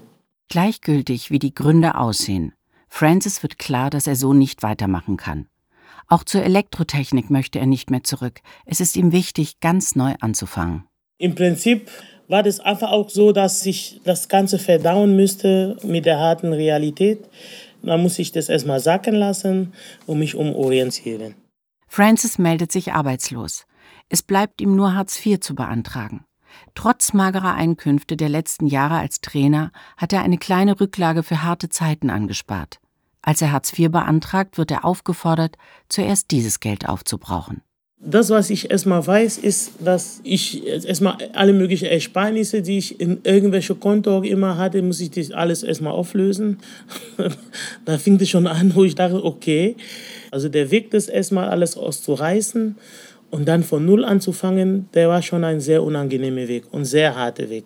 Gleichgültig, 0.49 1.29
wie 1.29 1.39
die 1.39 1.53
Gründe 1.53 1.95
aussehen, 1.95 2.53
Francis 2.89 3.43
wird 3.43 3.59
klar, 3.59 3.89
dass 3.89 4.07
er 4.07 4.15
so 4.15 4.33
nicht 4.33 4.63
weitermachen 4.63 5.17
kann. 5.17 5.47
Auch 6.07 6.23
zur 6.23 6.43
Elektrotechnik 6.43 7.29
möchte 7.29 7.59
er 7.59 7.65
nicht 7.65 7.91
mehr 7.91 8.03
zurück. 8.03 8.39
Es 8.65 8.79
ist 8.79 8.95
ihm 8.95 9.11
wichtig, 9.11 9.59
ganz 9.59 9.95
neu 9.95 10.13
anzufangen. 10.21 10.85
Im 11.17 11.35
Prinzip 11.35 11.89
war 12.27 12.43
das 12.43 12.59
einfach 12.59 12.91
auch 12.91 13.09
so, 13.09 13.31
dass 13.31 13.65
ich 13.65 14.01
das 14.03 14.27
Ganze 14.27 14.59
verdauen 14.59 15.15
müsste 15.15 15.77
mit 15.83 16.05
der 16.05 16.19
harten 16.19 16.53
Realität. 16.53 17.25
Man 17.81 18.01
muss 18.01 18.15
sich 18.15 18.31
das 18.31 18.49
erstmal 18.49 18.79
sacken 18.79 19.15
lassen 19.15 19.73
und 20.05 20.19
mich 20.19 20.35
umorientieren. 20.35 21.35
Francis 21.87 22.37
meldet 22.37 22.71
sich 22.71 22.93
arbeitslos. 22.93 23.65
Es 24.09 24.21
bleibt 24.21 24.61
ihm 24.61 24.75
nur 24.75 24.93
Hartz 24.93 25.25
IV 25.25 25.39
zu 25.39 25.55
beantragen. 25.55 26.25
Trotz 26.75 27.13
magerer 27.13 27.53
Einkünfte 27.53 28.17
der 28.17 28.29
letzten 28.29 28.67
Jahre 28.67 28.97
als 28.97 29.21
Trainer 29.21 29.71
hat 29.95 30.13
er 30.13 30.21
eine 30.21 30.37
kleine 30.37 30.79
Rücklage 30.79 31.23
für 31.23 31.43
harte 31.43 31.69
Zeiten 31.69 32.09
angespart. 32.09 32.79
Als 33.21 33.41
er 33.41 33.51
Hartz 33.51 33.77
IV 33.77 33.91
beantragt, 33.91 34.57
wird 34.57 34.71
er 34.71 34.85
aufgefordert, 34.85 35.57
zuerst 35.89 36.31
dieses 36.31 36.59
Geld 36.59 36.87
aufzubrauchen. 36.87 37.61
Das, 37.99 38.29
was 38.29 38.51
ich 38.51 38.69
erstmal 38.69 39.05
weiß, 39.05 39.39
ist, 39.39 39.71
dass 39.83 40.21
ich 40.23 40.67
erstmal 40.67 41.17
alle 41.33 41.51
möglichen 41.51 41.85
Ersparnisse, 41.85 42.61
die 42.61 42.77
ich 42.77 43.01
in 43.01 43.21
irgendwelche 43.23 43.73
Konto 43.73 44.21
immer 44.21 44.55
hatte, 44.57 44.83
muss 44.83 45.01
ich 45.01 45.09
das 45.09 45.31
alles 45.31 45.63
erstmal 45.63 45.93
auflösen. 45.93 46.59
da 47.85 47.97
fing 47.97 48.19
es 48.21 48.29
schon 48.29 48.45
an, 48.45 48.75
wo 48.75 48.83
ich 48.83 48.93
dachte, 48.93 49.23
okay. 49.25 49.75
Also 50.29 50.47
der 50.47 50.69
Weg, 50.69 50.91
das 50.91 51.07
erstmal 51.07 51.49
alles 51.49 51.75
auszureißen 51.75 52.75
und 53.31 53.47
dann 53.47 53.63
von 53.63 53.83
Null 53.83 54.05
anzufangen, 54.05 54.87
der 54.93 55.09
war 55.09 55.23
schon 55.23 55.43
ein 55.43 55.59
sehr 55.59 55.81
unangenehmer 55.81 56.47
Weg 56.47 56.65
und 56.71 56.85
sehr 56.85 57.15
harter 57.15 57.49
Weg. 57.49 57.65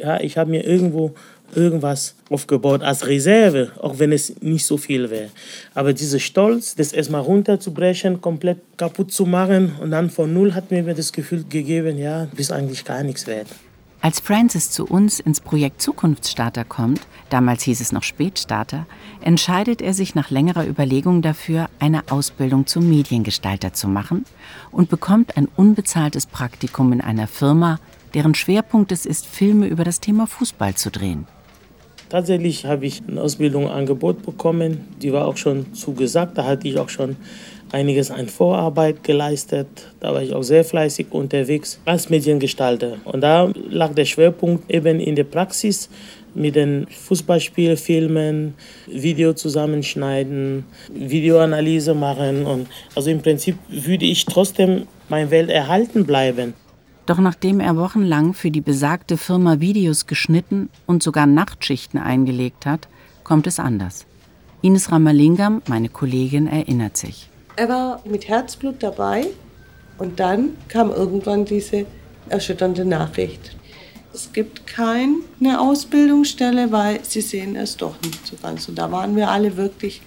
Ja, 0.00 0.20
ich 0.20 0.36
habe 0.36 0.50
mir 0.50 0.66
irgendwo 0.66 1.14
irgendwas 1.54 2.14
aufgebaut 2.28 2.82
als 2.82 3.06
Reserve, 3.06 3.72
auch 3.80 3.98
wenn 3.98 4.12
es 4.12 4.40
nicht 4.40 4.66
so 4.66 4.76
viel 4.76 5.10
wäre. 5.10 5.30
Aber 5.74 5.92
dieser 5.92 6.18
Stolz, 6.18 6.74
das 6.74 6.92
erstmal 6.92 7.22
runterzubrechen, 7.22 8.20
komplett 8.20 8.58
kaputt 8.76 9.12
zu 9.12 9.26
machen 9.26 9.72
und 9.80 9.90
dann 9.90 10.10
von 10.10 10.32
Null 10.32 10.54
hat 10.54 10.70
mir 10.70 10.82
das 10.94 11.12
Gefühl 11.12 11.44
gegeben, 11.48 11.98
ja, 11.98 12.26
du 12.26 12.36
bist 12.36 12.52
eigentlich 12.52 12.84
gar 12.84 13.02
nichts 13.02 13.26
wert. 13.26 13.48
Als 14.02 14.18
Francis 14.18 14.70
zu 14.70 14.86
uns 14.86 15.20
ins 15.20 15.42
Projekt 15.42 15.82
Zukunftsstarter 15.82 16.64
kommt, 16.64 17.02
damals 17.28 17.64
hieß 17.64 17.82
es 17.82 17.92
noch 17.92 18.02
Spätstarter, 18.02 18.86
entscheidet 19.20 19.82
er 19.82 19.92
sich 19.92 20.14
nach 20.14 20.30
längerer 20.30 20.66
Überlegung 20.66 21.20
dafür, 21.20 21.68
eine 21.80 22.10
Ausbildung 22.10 22.66
zum 22.66 22.88
Mediengestalter 22.88 23.74
zu 23.74 23.88
machen 23.88 24.24
und 24.70 24.88
bekommt 24.88 25.36
ein 25.36 25.48
unbezahltes 25.54 26.24
Praktikum 26.24 26.94
in 26.94 27.02
einer 27.02 27.26
Firma, 27.26 27.78
deren 28.14 28.34
Schwerpunkt 28.34 28.90
es 28.90 29.04
ist, 29.04 29.26
Filme 29.26 29.66
über 29.66 29.84
das 29.84 30.00
Thema 30.00 30.26
Fußball 30.26 30.74
zu 30.76 30.90
drehen. 30.90 31.26
Tatsächlich 32.10 32.66
habe 32.66 32.86
ich 32.86 33.02
eine 33.06 33.22
Ausbildung 33.22 33.68
Angebot 33.68 34.22
bekommen, 34.22 34.88
die 35.00 35.12
war 35.12 35.26
auch 35.26 35.36
schon 35.36 35.72
zugesagt, 35.74 36.36
da 36.36 36.44
hatte 36.44 36.66
ich 36.66 36.76
auch 36.76 36.88
schon 36.88 37.16
einiges 37.72 38.10
an 38.10 38.28
Vorarbeit 38.28 39.04
geleistet. 39.04 39.68
Da 40.00 40.12
war 40.12 40.20
ich 40.20 40.34
auch 40.34 40.42
sehr 40.42 40.64
fleißig 40.64 41.06
unterwegs 41.10 41.80
als 41.84 42.10
Mediengestalter. 42.10 42.96
Und 43.04 43.20
da 43.20 43.52
lag 43.68 43.94
der 43.94 44.04
Schwerpunkt 44.04 44.68
eben 44.68 44.98
in 44.98 45.14
der 45.14 45.24
Praxis 45.24 45.88
mit 46.34 46.56
den 46.56 46.86
Fußballspielfilmen, 46.88 48.54
Video 48.88 49.32
zusammenschneiden, 49.32 50.64
Videoanalyse 50.92 51.94
machen. 51.94 52.46
Und 52.46 52.66
also 52.94 53.10
im 53.10 53.20
Prinzip 53.20 53.56
würde 53.68 54.04
ich 54.04 54.24
trotzdem 54.24 54.86
meine 55.08 55.30
Welt 55.30 55.50
erhalten 55.50 56.04
bleiben. 56.04 56.54
Doch 57.10 57.18
nachdem 57.18 57.58
er 57.58 57.76
wochenlang 57.76 58.34
für 58.34 58.52
die 58.52 58.60
besagte 58.60 59.16
Firma 59.16 59.58
Videos 59.58 60.06
geschnitten 60.06 60.68
und 60.86 61.02
sogar 61.02 61.26
Nachtschichten 61.26 61.98
eingelegt 61.98 62.66
hat, 62.66 62.86
kommt 63.24 63.48
es 63.48 63.58
anders. 63.58 64.06
Ines 64.62 64.92
Ramalingam, 64.92 65.60
meine 65.66 65.88
Kollegin, 65.88 66.46
erinnert 66.46 66.96
sich. 66.96 67.28
Er 67.56 67.68
war 67.68 68.00
mit 68.04 68.28
Herzblut 68.28 68.76
dabei 68.80 69.26
und 69.98 70.20
dann 70.20 70.50
kam 70.68 70.92
irgendwann 70.92 71.44
diese 71.44 71.84
erschütternde 72.28 72.84
Nachricht. 72.84 73.56
Es 74.14 74.32
gibt 74.32 74.68
keine 74.68 75.58
Ausbildungsstelle, 75.58 76.70
weil 76.70 77.00
sie 77.02 77.22
sehen 77.22 77.56
es 77.56 77.76
doch 77.76 78.00
nicht 78.02 78.24
so 78.24 78.36
ganz. 78.40 78.68
Und 78.68 78.76
da 78.76 78.92
waren 78.92 79.16
wir 79.16 79.28
alle 79.28 79.56
wirklich 79.56 80.00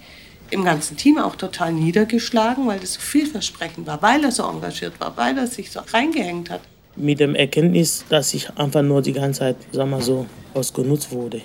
im 0.48 0.64
ganzen 0.64 0.96
Team 0.96 1.18
auch 1.18 1.36
total 1.36 1.74
niedergeschlagen, 1.74 2.66
weil 2.66 2.80
das 2.80 2.94
so 2.94 3.00
vielversprechend 3.00 3.86
war, 3.86 4.00
weil 4.00 4.24
er 4.24 4.32
so 4.32 4.48
engagiert 4.48 4.98
war, 5.00 5.14
weil 5.18 5.36
er 5.36 5.46
sich 5.46 5.70
so 5.70 5.80
reingehängt 5.80 6.48
hat 6.48 6.62
mit 6.96 7.20
dem 7.20 7.34
Erkenntnis, 7.34 8.04
dass 8.08 8.34
ich 8.34 8.48
einfach 8.56 8.82
nur 8.82 9.02
die 9.02 9.12
ganze 9.12 9.40
Zeit, 9.40 9.56
sag 9.72 9.88
mal 9.88 10.02
so, 10.02 10.26
ausgenutzt 10.54 11.12
wurde. 11.12 11.40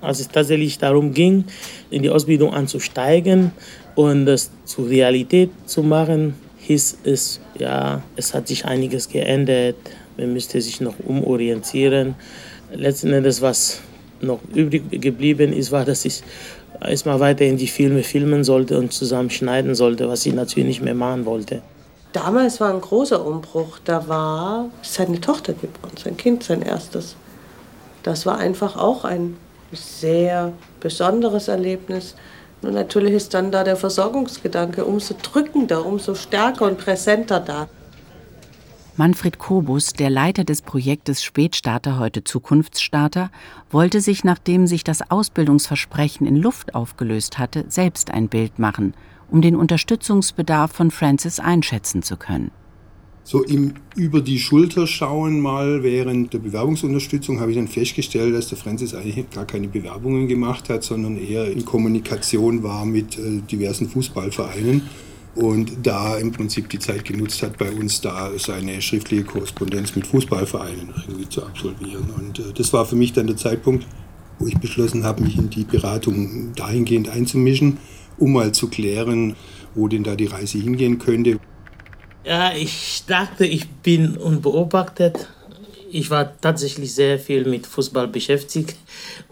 Als 0.00 0.20
es 0.20 0.28
tatsächlich 0.28 0.78
darum 0.78 1.12
ging, 1.12 1.44
in 1.90 2.02
die 2.02 2.10
Ausbildung 2.10 2.52
anzusteigen 2.52 3.52
und 3.94 4.26
das 4.26 4.50
zur 4.64 4.88
Realität 4.88 5.50
zu 5.66 5.82
machen, 5.82 6.34
hieß 6.58 6.98
es, 7.04 7.40
ja, 7.58 8.02
es 8.16 8.34
hat 8.34 8.48
sich 8.48 8.64
einiges 8.64 9.08
geändert, 9.08 9.76
man 10.16 10.32
müsste 10.32 10.60
sich 10.60 10.80
noch 10.80 10.94
umorientieren. 11.06 12.14
Letzten 12.72 13.12
Endes, 13.12 13.42
was 13.42 13.80
noch 14.20 14.40
übrig 14.54 14.82
geblieben 15.00 15.52
ist, 15.52 15.72
war, 15.72 15.84
dass 15.84 16.04
ich 16.04 16.22
erstmal 16.80 17.20
weiterhin 17.20 17.56
die 17.56 17.66
Filme 17.66 18.02
filmen 18.02 18.44
sollte 18.44 18.78
und 18.78 18.92
zusammenschneiden 18.92 19.74
sollte, 19.74 20.08
was 20.08 20.24
ich 20.26 20.34
natürlich 20.34 20.68
nicht 20.68 20.82
mehr 20.82 20.94
machen 20.94 21.24
wollte. 21.24 21.62
Damals 22.12 22.60
war 22.60 22.72
ein 22.72 22.80
großer 22.80 23.24
Umbruch. 23.24 23.78
Da 23.84 24.06
war 24.08 24.68
seine 24.82 25.20
Tochter 25.20 25.54
geboren, 25.54 25.92
sein 26.02 26.16
Kind, 26.16 26.42
sein 26.42 26.62
erstes. 26.62 27.16
Das 28.02 28.26
war 28.26 28.38
einfach 28.38 28.76
auch 28.76 29.04
ein 29.04 29.36
sehr 29.72 30.52
besonderes 30.80 31.48
Erlebnis. 31.48 32.14
Und 32.60 32.74
natürlich 32.74 33.14
ist 33.14 33.34
dann 33.34 33.50
da 33.50 33.64
der 33.64 33.76
Versorgungsgedanke 33.76 34.84
umso 34.84 35.14
drückender, 35.20 35.86
umso 35.86 36.14
stärker 36.14 36.66
und 36.66 36.78
präsenter 36.78 37.40
da. 37.40 37.68
Manfred 38.96 39.38
Kobus, 39.38 39.94
der 39.94 40.10
Leiter 40.10 40.44
des 40.44 40.60
Projektes 40.60 41.24
Spätstarter, 41.24 41.98
heute 41.98 42.24
Zukunftsstarter, 42.24 43.30
wollte 43.70 44.02
sich, 44.02 44.22
nachdem 44.22 44.66
sich 44.66 44.84
das 44.84 45.10
Ausbildungsversprechen 45.10 46.26
in 46.26 46.36
Luft 46.36 46.74
aufgelöst 46.74 47.38
hatte, 47.38 47.64
selbst 47.68 48.10
ein 48.10 48.28
Bild 48.28 48.58
machen– 48.58 48.92
um 49.32 49.40
den 49.40 49.56
Unterstützungsbedarf 49.56 50.72
von 50.72 50.90
Francis 50.90 51.40
einschätzen 51.40 52.02
zu 52.02 52.16
können. 52.16 52.50
So 53.24 53.42
im 53.44 53.74
über 53.94 54.20
die 54.20 54.38
Schulter 54.38 54.86
schauen 54.86 55.40
mal 55.40 55.82
während 55.82 56.32
der 56.32 56.40
Bewerbungsunterstützung 56.40 57.40
habe 57.40 57.52
ich 57.52 57.56
dann 57.56 57.68
festgestellt, 57.68 58.34
dass 58.34 58.48
der 58.48 58.58
Francis 58.58 58.94
eigentlich 58.94 59.30
gar 59.30 59.46
keine 59.46 59.68
Bewerbungen 59.68 60.26
gemacht 60.26 60.68
hat, 60.68 60.82
sondern 60.82 61.16
eher 61.16 61.50
in 61.50 61.64
Kommunikation 61.64 62.62
war 62.62 62.84
mit 62.84 63.16
äh, 63.18 63.40
diversen 63.50 63.88
Fußballvereinen 63.88 64.82
und 65.36 65.72
da 65.82 66.16
im 66.16 66.32
Prinzip 66.32 66.68
die 66.68 66.80
Zeit 66.80 67.04
genutzt 67.04 67.42
hat, 67.42 67.56
bei 67.58 67.70
uns 67.70 68.00
da 68.00 68.30
seine 68.36 68.82
schriftliche 68.82 69.24
Korrespondenz 69.24 69.94
mit 69.94 70.06
Fußballvereinen 70.08 70.92
irgendwie 71.06 71.28
zu 71.28 71.46
absolvieren. 71.46 72.10
Und 72.18 72.40
äh, 72.40 72.52
das 72.54 72.72
war 72.72 72.84
für 72.84 72.96
mich 72.96 73.12
dann 73.12 73.28
der 73.28 73.36
Zeitpunkt, 73.36 73.86
wo 74.40 74.46
ich 74.48 74.58
beschlossen 74.58 75.04
habe, 75.04 75.22
mich 75.22 75.38
in 75.38 75.48
die 75.48 75.64
Beratung 75.64 76.52
dahingehend 76.56 77.08
einzumischen, 77.08 77.78
um 78.22 78.32
mal 78.32 78.52
zu 78.52 78.68
klären, 78.68 79.34
wo 79.74 79.88
denn 79.88 80.04
da 80.04 80.14
die 80.14 80.26
Reise 80.26 80.58
hingehen 80.58 80.98
könnte. 80.98 81.40
Ja, 82.24 82.52
ich 82.54 83.02
dachte, 83.06 83.44
ich 83.44 83.68
bin 83.68 84.16
unbeobachtet. 84.16 85.28
Ich 85.90 86.08
war 86.08 86.40
tatsächlich 86.40 86.94
sehr 86.94 87.18
viel 87.18 87.44
mit 87.44 87.66
Fußball 87.66 88.06
beschäftigt 88.06 88.76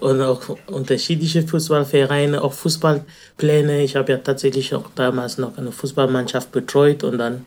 und 0.01 0.21
auch 0.21 0.57
unterschiedliche 0.67 1.47
Fußballvereine, 1.47 2.43
auch 2.43 2.53
Fußballpläne. 2.53 3.83
Ich 3.83 3.95
habe 3.95 4.13
ja 4.13 4.19
tatsächlich 4.19 4.75
auch 4.75 4.91
damals 4.95 5.39
noch 5.39 5.57
eine 5.57 5.73
Fußballmannschaft 5.73 6.51
betreut 6.51 7.05
und 7.05 7.19
dann 7.19 7.47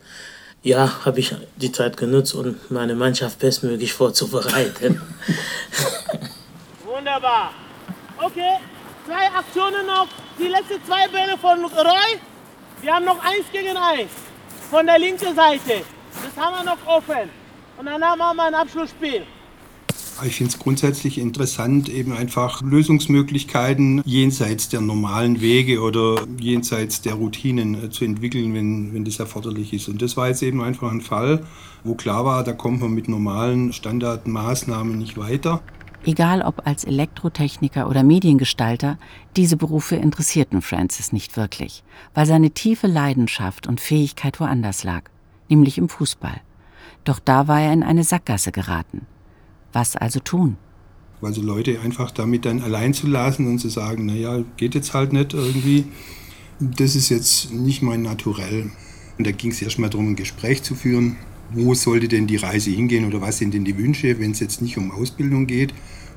ja, 0.62 1.04
habe 1.04 1.20
ich 1.20 1.36
die 1.56 1.72
Zeit 1.72 1.98
genutzt, 1.98 2.34
um 2.34 2.56
meine 2.70 2.94
Mannschaft 2.94 3.38
bestmöglich 3.38 3.92
vorzubereiten. 3.92 5.02
Wunderbar. 6.86 7.52
Okay, 8.18 8.56
zwei 9.04 9.30
Aktionen 9.38 9.86
noch. 9.86 10.08
Die 10.38 10.48
letzten 10.48 10.84
zwei 10.86 11.06
Bälle 11.08 11.36
von 11.38 11.64
Roy. 11.64 12.18
Wir 12.82 12.94
haben 12.94 13.04
noch 13.04 13.18
eins 13.22 13.46
gegen 13.52 13.76
eins 13.76 14.10
von 14.70 14.86
der 14.86 14.98
linken 14.98 15.34
Seite. 15.34 15.84
Das 16.24 16.44
haben 16.44 16.64
wir 16.64 16.64
noch 16.64 16.86
offen. 16.86 17.30
Und 17.78 17.86
danach 17.86 18.16
machen 18.16 18.36
wir 18.36 18.44
ein 18.44 18.54
Abschlussspiel. 18.54 19.22
Ich 20.24 20.36
finde 20.36 20.52
es 20.52 20.58
grundsätzlich 20.60 21.18
interessant, 21.18 21.88
eben 21.88 22.12
einfach 22.12 22.62
Lösungsmöglichkeiten 22.62 24.00
jenseits 24.04 24.68
der 24.68 24.80
normalen 24.80 25.40
Wege 25.40 25.80
oder 25.80 26.24
jenseits 26.38 27.02
der 27.02 27.14
Routinen 27.14 27.86
äh, 27.86 27.90
zu 27.90 28.04
entwickeln, 28.04 28.54
wenn, 28.54 28.94
wenn 28.94 29.04
das 29.04 29.18
erforderlich 29.18 29.72
ist. 29.72 29.88
Und 29.88 30.02
das 30.02 30.16
war 30.16 30.28
jetzt 30.28 30.42
eben 30.44 30.62
einfach 30.62 30.92
ein 30.92 31.00
Fall, 31.00 31.44
wo 31.82 31.96
klar 31.96 32.24
war, 32.24 32.44
da 32.44 32.52
kommt 32.52 32.80
man 32.80 32.92
mit 32.92 33.08
normalen 33.08 33.72
Standardmaßnahmen 33.72 34.96
nicht 34.96 35.18
weiter. 35.18 35.62
Egal 36.06 36.42
ob 36.42 36.66
als 36.66 36.84
Elektrotechniker 36.84 37.88
oder 37.88 38.02
Mediengestalter, 38.02 38.98
diese 39.36 39.56
Berufe 39.56 39.96
interessierten 39.96 40.60
Francis 40.60 41.12
nicht 41.12 41.36
wirklich, 41.36 41.82
weil 42.12 42.26
seine 42.26 42.50
tiefe 42.50 42.86
Leidenschaft 42.86 43.66
und 43.66 43.80
Fähigkeit 43.80 44.38
woanders 44.38 44.84
lag, 44.84 45.04
nämlich 45.48 45.78
im 45.78 45.88
Fußball. 45.88 46.40
Doch 47.04 47.18
da 47.18 47.48
war 47.48 47.60
er 47.60 47.72
in 47.72 47.82
eine 47.82 48.04
Sackgasse 48.04 48.52
geraten. 48.52 49.06
Was 49.72 49.96
also 49.96 50.20
tun? 50.20 50.56
Also 51.22 51.40
Leute 51.40 51.80
einfach 51.80 52.10
damit 52.10 52.44
dann 52.44 52.60
allein 52.60 52.92
zu 52.92 53.06
lassen 53.06 53.46
und 53.46 53.58
zu 53.58 53.70
sagen, 53.70 54.04
naja, 54.04 54.44
geht 54.58 54.74
jetzt 54.74 54.92
halt 54.92 55.14
nicht 55.14 55.32
irgendwie, 55.32 55.86
das 56.60 56.96
ist 56.96 57.08
jetzt 57.08 57.50
nicht 57.50 57.80
mein 57.80 58.02
Naturell. 58.02 58.70
Und 59.16 59.26
da 59.26 59.30
ging 59.30 59.52
es 59.52 59.62
erstmal 59.62 59.88
darum, 59.88 60.10
ein 60.10 60.16
Gespräch 60.16 60.62
zu 60.62 60.74
führen. 60.74 61.16
Wo 61.56 61.72
sollte 61.74 62.08
denn 62.08 62.26
die 62.26 62.34
Reise 62.34 62.70
hingehen 62.70 63.04
oder 63.04 63.20
was 63.20 63.38
sind 63.38 63.54
denn 63.54 63.64
die 63.64 63.78
Wünsche, 63.78 64.18
wenn 64.18 64.32
es 64.32 64.40
jetzt 64.40 64.60
nicht 64.60 64.76
um 64.76 64.90
Ausbildung 64.90 65.46
geht? 65.46 65.72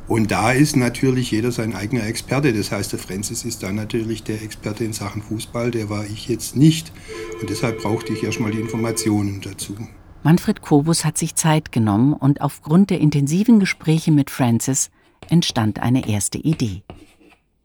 Und 0.07 0.31
da 0.31 0.51
ist 0.51 0.75
natürlich 0.75 1.29
jeder 1.29 1.51
sein 1.51 1.75
eigener 1.75 2.07
Experte. 2.07 2.53
Das 2.53 2.71
heißt, 2.71 2.93
der 2.93 2.99
Francis 2.99 3.45
ist 3.45 3.61
da 3.61 3.71
natürlich 3.71 4.23
der 4.23 4.41
Experte 4.41 4.83
in 4.83 4.93
Sachen 4.93 5.21
Fußball, 5.21 5.69
der 5.69 5.89
war 5.89 6.05
ich 6.05 6.27
jetzt 6.27 6.55
nicht. 6.55 6.91
Und 7.39 7.51
deshalb 7.51 7.83
brauchte 7.83 8.13
ich 8.13 8.23
erstmal 8.23 8.49
die 8.49 8.59
Informationen 8.59 9.41
dazu. 9.41 9.75
Manfred 10.23 10.61
Kobus 10.61 11.05
hat 11.05 11.19
sich 11.19 11.35
Zeit 11.35 11.71
genommen 11.71 12.13
und 12.13 12.41
aufgrund 12.41 12.89
der 12.89 12.99
intensiven 12.99 13.59
Gespräche 13.59 14.11
mit 14.11 14.31
Francis 14.31 14.89
entstand 15.29 15.79
eine 15.79 16.07
erste 16.09 16.39
Idee. 16.39 16.81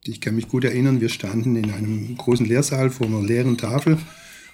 Ich 0.05 0.21
kann 0.21 0.35
mich 0.35 0.49
gut 0.49 0.65
erinnern, 0.65 1.01
wir 1.01 1.09
standen 1.09 1.57
in 1.57 1.71
einem 1.71 2.17
großen 2.19 2.45
Lehrsaal 2.45 2.91
vor 2.91 3.07
einer 3.07 3.23
leeren 3.23 3.57
Tafel 3.57 3.99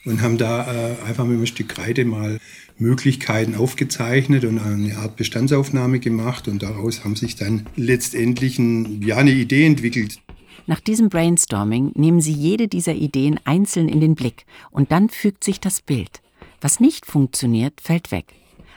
und 0.08 0.22
haben 0.22 0.38
da 0.38 0.66
äh, 0.72 0.96
einfach 1.06 1.24
mit 1.24 1.36
einem 1.36 1.46
Stück 1.46 1.68
Kreide 1.68 2.04
mal 2.04 2.38
Möglichkeiten 2.78 3.54
aufgezeichnet 3.54 4.44
und 4.44 4.58
eine 4.58 4.96
Art 4.98 5.16
Bestandsaufnahme 5.16 5.98
gemacht 6.00 6.48
und 6.48 6.62
daraus 6.62 7.04
haben 7.04 7.16
sich 7.16 7.36
dann 7.36 7.66
letztendlich 7.76 8.58
ein, 8.58 9.02
ja, 9.02 9.16
eine 9.16 9.32
Idee 9.32 9.66
entwickelt. 9.66 10.20
Nach 10.66 10.80
diesem 10.80 11.08
Brainstorming 11.08 11.92
nehmen 11.94 12.20
Sie 12.20 12.32
jede 12.32 12.68
dieser 12.68 12.94
Ideen 12.94 13.40
einzeln 13.44 13.88
in 13.88 14.00
den 14.00 14.14
Blick 14.14 14.44
und 14.70 14.92
dann 14.92 15.08
fügt 15.08 15.42
sich 15.42 15.60
das 15.60 15.80
Bild. 15.80 16.20
Was 16.60 16.78
nicht 16.78 17.06
funktioniert, 17.06 17.80
fällt 17.80 18.10
weg. 18.10 18.34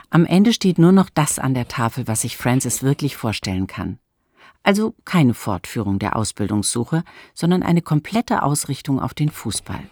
Am 0.09 0.25
Ende 0.25 0.53
steht 0.53 0.77
nur 0.77 0.91
noch 0.91 1.09
das 1.09 1.39
an 1.39 1.53
der 1.53 1.67
Tafel, 1.67 2.07
was 2.07 2.21
sich 2.21 2.37
Francis 2.37 2.83
wirklich 2.83 3.17
vorstellen 3.17 3.67
kann. 3.67 3.97
Also 4.63 4.93
keine 5.05 5.33
Fortführung 5.33 5.99
der 5.99 6.15
Ausbildungssuche, 6.15 7.03
sondern 7.33 7.63
eine 7.63 7.81
komplette 7.81 8.43
Ausrichtung 8.43 8.99
auf 8.99 9.13
den 9.13 9.29
Fußball. 9.29 9.83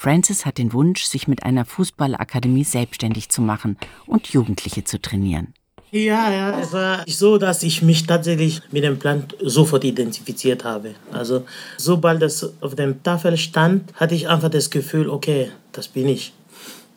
Francis 0.00 0.46
hat 0.46 0.56
den 0.56 0.72
Wunsch, 0.72 1.04
sich 1.04 1.28
mit 1.28 1.42
einer 1.42 1.66
Fußballakademie 1.66 2.64
selbstständig 2.64 3.28
zu 3.28 3.42
machen 3.42 3.76
und 4.06 4.28
Jugendliche 4.28 4.82
zu 4.82 4.98
trainieren. 4.98 5.52
Ja, 5.90 6.32
ja, 6.32 6.58
es 6.58 6.72
war 6.72 7.04
so, 7.06 7.36
dass 7.36 7.62
ich 7.62 7.82
mich 7.82 8.06
tatsächlich 8.06 8.62
mit 8.72 8.82
dem 8.82 8.98
Plan 8.98 9.24
sofort 9.42 9.84
identifiziert 9.84 10.64
habe. 10.64 10.94
Also 11.12 11.44
sobald 11.76 12.22
das 12.22 12.50
auf 12.62 12.74
der 12.74 13.02
Tafel 13.02 13.36
stand, 13.36 13.92
hatte 13.92 14.14
ich 14.14 14.26
einfach 14.26 14.48
das 14.48 14.70
Gefühl, 14.70 15.10
okay, 15.10 15.50
das 15.72 15.88
bin 15.88 16.08
ich. 16.08 16.32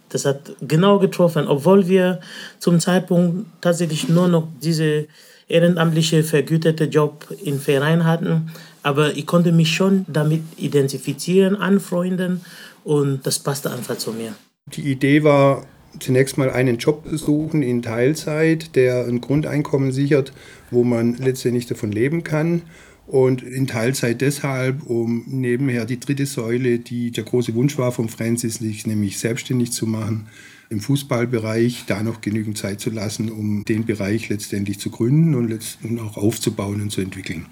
Das 0.08 0.24
hat 0.24 0.54
genau 0.62 0.98
getroffen, 0.98 1.50
obwohl 1.50 1.90
wir 1.90 2.22
zum 2.60 2.80
Zeitpunkt 2.80 3.48
tatsächlich 3.60 4.08
nur 4.08 4.30
noch 4.30 4.48
diese 4.62 5.08
ehrenamtliche 5.50 6.24
vergütete 6.24 6.86
Job 6.86 7.28
im 7.44 7.60
Verein 7.60 8.06
hatten. 8.06 8.54
Aber 8.82 9.18
ich 9.18 9.26
konnte 9.26 9.52
mich 9.52 9.76
schon 9.76 10.06
damit 10.08 10.44
identifizieren, 10.58 11.58
anfreunden 11.58 12.42
und 12.84 13.26
das 13.26 13.40
passte 13.40 13.72
einfach 13.72 13.98
zu 13.98 14.12
mir. 14.12 14.34
Die 14.68 14.92
Idee 14.92 15.24
war, 15.24 15.66
zunächst 16.00 16.38
mal 16.38 16.50
einen 16.50 16.78
Job 16.78 17.06
suchen 17.12 17.62
in 17.62 17.82
Teilzeit, 17.82 18.76
der 18.76 19.06
ein 19.06 19.22
Grundeinkommen 19.22 19.92
sichert, 19.92 20.34
wo 20.72 20.84
man 20.84 21.16
letztendlich 21.16 21.68
davon 21.68 21.92
leben 21.92 22.24
kann. 22.24 22.64
Und 23.06 23.44
in 23.44 23.68
Teilzeit 23.68 24.22
deshalb, 24.22 24.84
um 24.86 25.26
nebenher 25.28 25.86
die 25.86 26.00
dritte 26.00 26.26
Säule, 26.26 26.80
die 26.80 27.12
der 27.12 27.26
große 27.26 27.54
Wunsch 27.54 27.78
war 27.78 27.92
von 27.92 28.08
Francis, 28.08 28.56
sich 28.56 28.88
nämlich 28.88 29.20
selbstständig 29.20 29.74
zu 29.74 29.86
machen, 29.86 30.28
im 30.70 30.80
Fußballbereich 30.80 31.84
da 31.86 32.02
noch 32.02 32.22
genügend 32.22 32.58
Zeit 32.58 32.80
zu 32.80 32.90
lassen, 32.90 33.30
um 33.30 33.66
den 33.66 33.86
Bereich 33.86 34.30
letztendlich 34.30 34.80
zu 34.80 34.90
gründen 34.90 35.36
und 35.36 36.00
auch 36.00 36.18
aufzubauen 36.18 36.82
und 36.82 36.92
zu 36.92 37.02
entwickeln. 37.02 37.46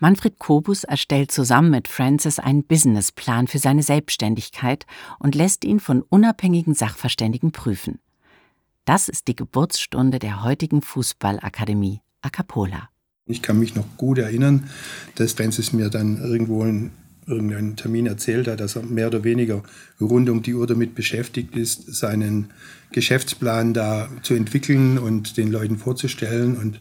Manfred 0.00 0.38
Kobus 0.38 0.84
erstellt 0.84 1.32
zusammen 1.32 1.70
mit 1.70 1.88
Francis 1.88 2.38
einen 2.38 2.62
Businessplan 2.62 3.48
für 3.48 3.58
seine 3.58 3.82
Selbstständigkeit 3.82 4.86
und 5.18 5.34
lässt 5.34 5.64
ihn 5.64 5.80
von 5.80 6.02
unabhängigen 6.02 6.74
Sachverständigen 6.74 7.50
prüfen. 7.50 7.98
Das 8.84 9.08
ist 9.08 9.26
die 9.26 9.34
Geburtsstunde 9.34 10.20
der 10.20 10.44
heutigen 10.44 10.82
Fußballakademie 10.82 12.00
Acapola. 12.22 12.88
Ich 13.26 13.42
kann 13.42 13.58
mich 13.58 13.74
noch 13.74 13.84
gut 13.96 14.18
erinnern, 14.18 14.70
dass 15.16 15.32
Francis 15.32 15.72
mir 15.72 15.90
dann 15.90 16.22
irgendwo 16.22 16.64
in 16.64 16.92
irgendeinen 17.26 17.76
Termin 17.76 18.06
erzählt 18.06 18.48
hat, 18.48 18.60
dass 18.60 18.76
er 18.76 18.82
mehr 18.82 19.08
oder 19.08 19.24
weniger 19.24 19.62
rund 20.00 20.30
um 20.30 20.42
die 20.42 20.54
Uhr 20.54 20.66
damit 20.66 20.94
beschäftigt 20.94 21.56
ist, 21.56 21.94
seinen 21.94 22.50
Geschäftsplan 22.92 23.74
da 23.74 24.08
zu 24.22 24.34
entwickeln 24.34 24.98
und 24.98 25.36
den 25.36 25.50
Leuten 25.50 25.76
vorzustellen. 25.76 26.56
Und 26.56 26.80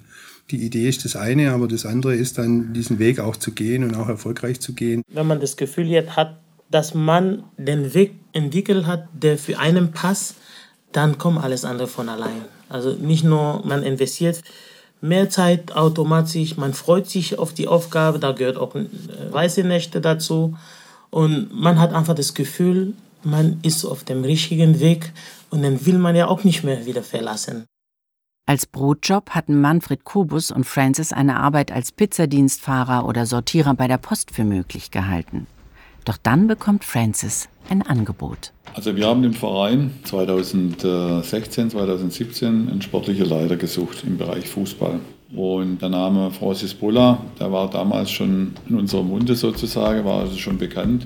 die 0.51 0.65
Idee 0.65 0.87
ist 0.87 1.03
das 1.05 1.15
eine, 1.15 1.51
aber 1.51 1.67
das 1.67 1.85
andere 1.85 2.15
ist 2.15 2.37
dann, 2.37 2.73
diesen 2.73 2.99
Weg 2.99 3.19
auch 3.19 3.35
zu 3.35 3.51
gehen 3.51 3.83
und 3.83 3.95
auch 3.95 4.07
erfolgreich 4.07 4.59
zu 4.59 4.73
gehen. 4.73 5.03
Wenn 5.11 5.27
man 5.27 5.39
das 5.39 5.57
Gefühl 5.57 5.87
jetzt 5.87 6.15
hat, 6.15 6.39
dass 6.69 6.93
man 6.93 7.43
den 7.57 7.93
Weg 7.93 8.13
entwickelt 8.33 8.85
hat, 8.85 9.07
der 9.13 9.37
für 9.37 9.59
einen 9.59 9.91
passt, 9.91 10.35
dann 10.91 11.17
kommt 11.17 11.43
alles 11.43 11.65
andere 11.65 11.87
von 11.87 12.09
allein. 12.09 12.45
Also 12.69 12.93
nicht 12.93 13.23
nur 13.23 13.65
man 13.65 13.83
investiert 13.83 14.41
mehr 15.01 15.29
Zeit 15.29 15.73
automatisch, 15.73 16.57
man 16.57 16.73
freut 16.73 17.07
sich 17.09 17.37
auf 17.37 17.53
die 17.53 17.67
Aufgabe, 17.67 18.19
da 18.19 18.31
gehört 18.31 18.57
auch 18.57 18.73
äh, 18.75 18.85
weiße 19.31 19.63
Nächte 19.63 20.01
dazu 20.01 20.57
und 21.09 21.49
man 21.53 21.79
hat 21.79 21.93
einfach 21.93 22.15
das 22.15 22.33
Gefühl, 22.33 22.93
man 23.23 23.59
ist 23.61 23.85
auf 23.85 24.03
dem 24.03 24.23
richtigen 24.23 24.79
Weg 24.79 25.11
und 25.49 25.61
dann 25.61 25.85
will 25.85 25.97
man 25.97 26.15
ja 26.15 26.27
auch 26.27 26.43
nicht 26.43 26.63
mehr 26.63 26.85
wieder 26.85 27.03
verlassen. 27.03 27.65
Als 28.49 28.65
Brotjob 28.65 29.31
hatten 29.31 29.59
Manfred 29.59 30.05
Kobus 30.05 30.51
und 30.51 30.63
Francis 30.63 31.11
eine 31.11 31.35
Arbeit 31.35 31.69
als 31.69 31.91
Pizzadienstfahrer 31.91 33.05
oder 33.05 33.25
Sortierer 33.25 33.73
bei 33.73 33.89
der 33.89 33.97
Post 33.97 34.31
für 34.31 34.45
möglich 34.45 34.89
gehalten. 34.89 35.47
Doch 36.05 36.15
dann 36.15 36.47
bekommt 36.47 36.85
Francis 36.85 37.49
ein 37.69 37.81
Angebot. 37.81 38.53
Also 38.73 38.95
wir 38.95 39.05
haben 39.05 39.25
im 39.25 39.33
Verein 39.33 39.91
2016, 40.05 41.71
2017 41.71 42.69
einen 42.69 42.81
sportlichen 42.81 43.25
Leiter 43.25 43.57
gesucht 43.57 44.05
im 44.07 44.17
Bereich 44.17 44.47
Fußball. 44.47 45.01
Und 45.35 45.81
der 45.81 45.89
Name 45.89 46.31
Francis 46.31 46.73
Bulla, 46.73 47.17
der 47.37 47.51
war 47.51 47.69
damals 47.69 48.09
schon 48.11 48.53
in 48.69 48.75
unserem 48.75 49.09
Munde 49.09 49.35
sozusagen, 49.35 50.05
war 50.05 50.21
also 50.21 50.37
schon 50.37 50.57
bekannt. 50.57 51.05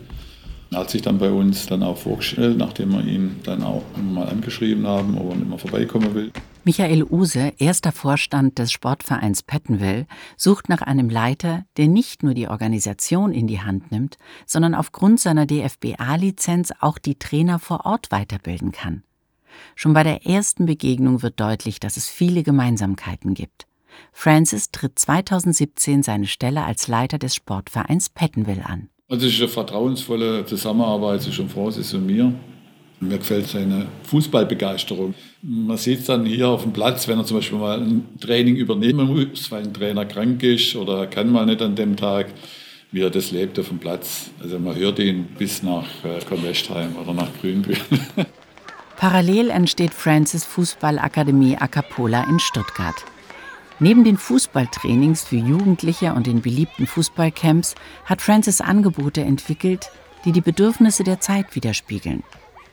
Er 0.69 0.81
hat 0.81 0.91
sich 0.91 1.01
dann 1.01 1.17
bei 1.17 1.31
uns 1.31 1.65
dann 1.65 1.81
auch 1.81 1.97
vorgestellt, 1.97 2.59
nachdem 2.59 2.91
wir 2.91 3.03
ihn 3.03 3.37
dann 3.41 3.63
auch 3.63 3.81
mal 4.13 4.29
angeschrieben 4.29 4.85
haben, 4.85 5.17
ob 5.17 5.31
er 5.31 5.37
nicht 5.37 5.49
mehr 5.49 5.57
vorbeikommen 5.57 6.13
will. 6.13 6.31
Michael 6.63 7.03
Use, 7.09 7.53
erster 7.57 7.91
Vorstand 7.91 8.59
des 8.59 8.71
Sportvereins 8.71 9.41
Pettenwell, 9.41 10.05
sucht 10.37 10.69
nach 10.69 10.83
einem 10.83 11.09
Leiter, 11.09 11.65
der 11.77 11.87
nicht 11.87 12.21
nur 12.21 12.35
die 12.35 12.47
Organisation 12.47 13.33
in 13.33 13.47
die 13.47 13.61
Hand 13.61 13.91
nimmt, 13.91 14.17
sondern 14.45 14.75
aufgrund 14.75 15.19
seiner 15.19 15.47
DFBA-Lizenz 15.47 16.71
auch 16.79 16.99
die 16.99 17.17
Trainer 17.17 17.57
vor 17.57 17.87
Ort 17.87 18.11
weiterbilden 18.11 18.71
kann. 18.71 19.01
Schon 19.75 19.93
bei 19.93 20.03
der 20.03 20.27
ersten 20.27 20.67
Begegnung 20.67 21.23
wird 21.23 21.39
deutlich, 21.39 21.79
dass 21.79 21.97
es 21.97 22.07
viele 22.07 22.43
Gemeinsamkeiten 22.43 23.33
gibt. 23.33 23.65
Francis 24.13 24.69
tritt 24.69 24.99
2017 24.99 26.03
seine 26.03 26.27
Stelle 26.27 26.63
als 26.63 26.87
Leiter 26.87 27.17
des 27.17 27.33
Sportvereins 27.33 28.09
Pettenwell 28.09 28.61
an. 28.63 28.89
Also 29.09 29.25
es 29.25 29.33
ist 29.33 29.41
eine 29.41 29.49
vertrauensvolle 29.49 30.45
Zusammenarbeit 30.45 31.23
zwischen 31.23 31.49
Francis 31.49 31.91
und 31.95 32.05
mir. 32.05 32.35
Mir 33.03 33.17
gefällt 33.17 33.47
seine 33.47 33.87
Fußballbegeisterung. 34.03 35.15
Man 35.41 35.75
sieht 35.77 36.01
es 36.01 36.05
dann 36.05 36.23
hier 36.23 36.49
auf 36.49 36.61
dem 36.61 36.71
Platz, 36.71 37.07
wenn 37.07 37.17
er 37.17 37.25
zum 37.25 37.37
Beispiel 37.37 37.57
mal 37.57 37.81
ein 37.81 38.07
Training 38.19 38.55
übernehmen 38.55 39.07
muss, 39.07 39.49
weil 39.49 39.63
ein 39.63 39.73
Trainer 39.73 40.05
krank 40.05 40.43
ist 40.43 40.75
oder 40.75 40.99
er 40.99 41.07
kann 41.07 41.31
mal 41.31 41.47
nicht 41.47 41.63
an 41.63 41.75
dem 41.75 41.97
Tag, 41.97 42.27
wie 42.91 43.01
er 43.01 43.09
das 43.09 43.31
lebt 43.31 43.57
auf 43.57 43.69
dem 43.69 43.79
Platz. 43.79 44.29
Also 44.39 44.59
man 44.59 44.75
hört 44.75 44.99
ihn 44.99 45.23
bis 45.35 45.63
nach 45.63 45.87
äh, 46.03 46.23
Kornwestheim 46.29 46.95
oder 46.95 47.13
nach 47.13 47.29
Grünbühl. 47.41 47.77
Parallel 48.97 49.49
entsteht 49.49 49.95
Francis 49.95 50.45
Fußballakademie 50.45 51.57
Acapola 51.57 52.23
in 52.29 52.39
Stuttgart. 52.39 53.03
Neben 53.79 54.03
den 54.03 54.17
Fußballtrainings 54.17 55.23
für 55.23 55.37
Jugendliche 55.37 56.13
und 56.13 56.27
den 56.27 56.41
beliebten 56.41 56.85
Fußballcamps 56.85 57.73
hat 58.05 58.21
Francis 58.21 58.61
Angebote 58.61 59.21
entwickelt, 59.21 59.89
die 60.23 60.31
die 60.31 60.41
Bedürfnisse 60.41 61.03
der 61.03 61.19
Zeit 61.19 61.55
widerspiegeln. 61.55 62.21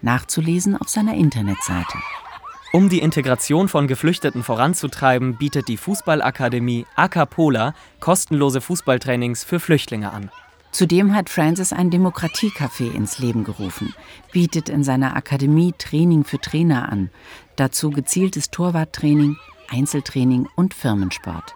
Nachzulesen 0.03 0.77
auf 0.77 0.89
seiner 0.89 1.15
Internetseite. 1.15 1.99
Um 2.73 2.89
die 2.91 2.99
Integration 2.99 3.69
von 3.69 3.87
Geflüchteten 3.87 4.43
voranzutreiben, 4.43 5.37
bietet 5.37 5.69
die 5.69 5.79
Fußballakademie 5.79 6.87
Acapola 6.97 7.75
kostenlose 7.99 8.61
Fußballtrainings 8.61 9.43
für 9.43 9.59
Flüchtlinge 9.59 10.13
an. 10.13 10.31
Zudem 10.71 11.15
hat 11.15 11.31
Francis 11.31 11.73
ein 11.73 11.91
Demokratiecafé 11.91 12.93
ins 12.93 13.19
Leben 13.19 13.43
gerufen, 13.45 13.95
bietet 14.33 14.69
in 14.69 14.85
seiner 14.85 15.17
Akademie 15.17 15.73
Training 15.79 16.25
für 16.25 16.39
Trainer 16.39 16.93
an, 16.93 17.11
dazu 17.57 17.91
gezieltes 17.91 18.51
Torwarttraining, 18.51 19.37
Einzeltraining 19.71 20.47
und 20.55 20.75
Firmensport. 20.75 21.55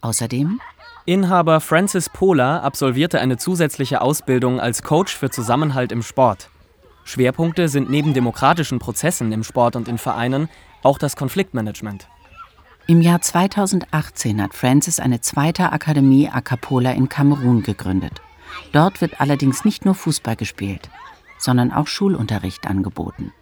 Außerdem 0.00 0.58
Inhaber 1.04 1.60
Francis 1.60 2.08
Pola 2.08 2.60
absolvierte 2.60 3.20
eine 3.20 3.36
zusätzliche 3.36 4.00
Ausbildung 4.00 4.58
als 4.58 4.82
Coach 4.82 5.14
für 5.14 5.28
Zusammenhalt 5.28 5.92
im 5.92 6.02
Sport. 6.02 6.48
Schwerpunkte 7.04 7.68
sind 7.68 7.90
neben 7.90 8.14
demokratischen 8.14 8.78
Prozessen 8.78 9.32
im 9.32 9.42
Sport 9.42 9.76
und 9.76 9.88
in 9.88 9.98
Vereinen 9.98 10.48
auch 10.82 10.98
das 10.98 11.16
Konfliktmanagement. 11.16 12.08
Im 12.86 13.00
Jahr 13.02 13.20
2018 13.20 14.42
hat 14.42 14.54
Francis 14.54 14.98
eine 14.98 15.20
zweite 15.20 15.72
Akademie 15.72 16.28
A 16.28 16.40
Capola 16.40 16.92
in 16.92 17.08
Kamerun 17.08 17.62
gegründet. 17.62 18.20
Dort 18.72 19.00
wird 19.00 19.20
allerdings 19.20 19.64
nicht 19.64 19.84
nur 19.84 19.94
Fußball 19.94 20.36
gespielt, 20.36 20.90
sondern 21.38 21.72
auch 21.72 21.86
Schulunterricht 21.86 22.66
angeboten. 22.66 23.32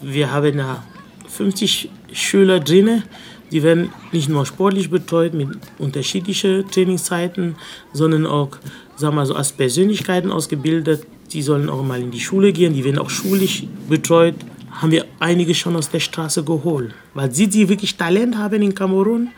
Wir 0.00 0.32
haben 0.32 0.56
da 0.56 0.82
50 1.28 1.90
Schüler 2.12 2.60
drin, 2.60 3.02
die 3.50 3.62
werden 3.62 3.90
nicht 4.12 4.28
nur 4.28 4.46
sportlich 4.46 4.90
betreut 4.90 5.34
mit 5.34 5.48
unterschiedlichen 5.78 6.68
Trainingszeiten, 6.70 7.56
sondern 7.92 8.26
auch 8.26 8.56
sagen 8.96 9.16
wir 9.16 9.26
so, 9.26 9.34
als 9.34 9.52
Persönlichkeiten 9.52 10.30
ausgebildet. 10.30 11.06
Die 11.34 11.42
sollen 11.42 11.68
auch 11.68 11.82
mal 11.82 12.00
in 12.00 12.12
die 12.12 12.20
Schule 12.20 12.52
gehen, 12.52 12.72
die 12.72 12.84
werden 12.84 12.98
auch 12.98 13.10
schulisch 13.10 13.64
betreut. 13.88 14.36
Haben 14.70 14.92
wir 14.92 15.04
einige 15.18 15.54
schon 15.54 15.76
aus 15.76 15.90
der 15.90 16.00
Straße 16.00 16.44
geholt. 16.44 16.94
Weil 17.12 17.32
sie, 17.32 17.48
die 17.48 17.68
wirklich 17.68 17.96
Talent 17.96 18.36
haben 18.36 18.62
in 18.62 18.74
Kamerun, 18.74 19.28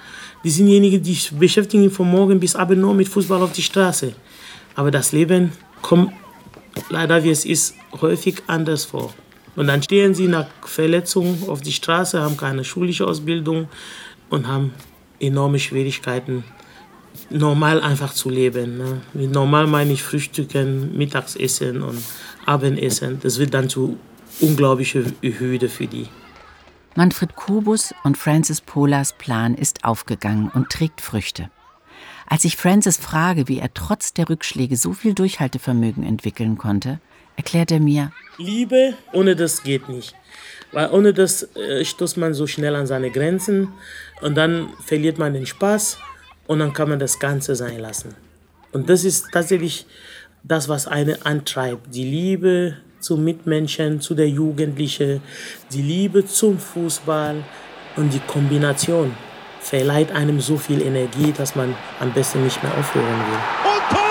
die 0.45 0.51
sind 0.51 0.67
diejenigen, 0.67 1.03
die 1.03 1.19
beschäftigen 1.39 1.91
von 1.91 2.11
morgen 2.11 2.39
bis 2.39 2.55
abend 2.55 2.81
nur 2.81 2.95
mit 2.95 3.09
Fußball 3.09 3.43
auf 3.43 3.53
die 3.53 3.63
Straße. 3.63 4.13
Aber 4.75 4.91
das 4.91 5.13
Leben 5.13 5.53
kommt 5.81 6.13
leider, 6.91 7.25
wie 7.25 7.31
es 7.31 7.45
ist, 7.45 7.75
häufig 8.01 8.43
anders 8.47 8.85
vor. 8.85 9.15
Und 9.57 9.69
dann 9.69 9.83
stehen 9.83 10.15
sie 10.15 10.29
nach 10.29 10.47
Verletzung 10.63 11.49
auf 11.49 11.63
die 11.63 11.73
Straße, 11.73 12.21
haben 12.21 12.37
keine 12.37 12.63
schulische 12.63 13.07
Ausbildung 13.07 13.69
und 14.29 14.47
haben 14.47 14.75
enorme 15.19 15.59
Schwierigkeiten, 15.59 16.45
normal 17.31 17.81
einfach 17.81 18.12
zu 18.12 18.31
leben. 18.31 18.79
Ne? 18.79 19.01
Mit 19.15 19.33
normal 19.33 19.67
meine 19.67 19.93
ich 19.93 20.03
Frühstücken, 20.03 20.97
Mittagsessen 20.97 21.83
und 21.83 22.03
Abendessen. 22.45 23.21
Das 23.23 23.39
wird 23.39 23.55
dann 23.55 23.69
zu 23.69 23.99
unglaubliche 24.41 25.05
Hürde 25.23 25.69
für 25.69 25.87
die. 25.87 26.09
Manfred 26.95 27.37
Kobus 27.37 27.95
und 28.05 28.17
Francis 28.17 28.61
Polas 28.61 29.12
Plan 29.12 29.55
ist 29.55 29.85
aufgegangen 29.85 30.51
und 30.55 30.71
trägt 30.71 31.01
Früchte. 31.01 31.51
Als 32.27 32.45
ich 32.45 32.57
Francis 32.57 32.97
frage, 32.97 33.49
wie 33.49 33.59
er 33.59 33.73
trotz 33.75 34.12
der 34.12 34.29
Rückschläge 34.29 34.77
so 34.77 34.93
viel 34.93 35.15
Durchhaltevermögen 35.15 36.03
entwickeln 36.03 36.59
konnte, 36.59 36.99
erklärt 37.37 37.71
er 37.71 37.81
mir, 37.81 38.12
Liebe, 38.39 38.95
ohne 39.12 39.37
das 39.37 39.62
geht 39.62 39.89
nicht. 39.89 40.15
Weil 40.73 40.91
ohne 40.91 41.15
das 41.15 41.55
äh, 41.55 41.85
stoßt 41.85 42.17
man 42.17 42.35
so 42.35 42.47
schnell 42.47 42.75
an 42.75 42.87
seine 42.87 43.11
Grenzen 43.11 43.69
und 44.21 44.35
dann 44.35 44.69
verliert 44.85 45.19
man 45.19 45.33
den 45.33 45.47
Spaß 45.47 45.99
und 46.47 46.59
dann 46.59 46.73
kann 46.73 46.89
man 46.89 46.99
das 46.99 47.19
Ganze 47.19 47.55
sein 47.55 47.79
lassen. 47.79 48.15
Und 48.73 48.89
das 48.89 49.05
ist 49.05 49.27
tatsächlich 49.33 49.87
das, 50.43 50.69
was 50.69 50.87
einen 50.87 51.21
antreibt. 51.23 51.95
Die 51.95 52.05
Liebe 52.05 52.77
zum 53.01 53.25
Mitmenschen, 53.25 54.01
zu 54.01 54.15
der 54.15 54.29
Jugendlichen, 54.29 55.23
die 55.73 55.83
Liebe 55.83 56.25
zum 56.25 56.59
Fußball 56.59 57.43
und 57.97 58.13
die 58.13 58.21
Kombination 58.21 59.13
verleiht 59.61 60.13
einem 60.13 60.41
so 60.41 60.57
viel 60.57 60.83
Energie, 60.83 61.33
dass 61.33 61.57
man 61.57 61.75
am 61.99 62.13
besten 62.13 62.45
nicht 62.45 62.63
mehr 62.63 62.77
aufhören 62.77 63.07
will. 63.07 64.06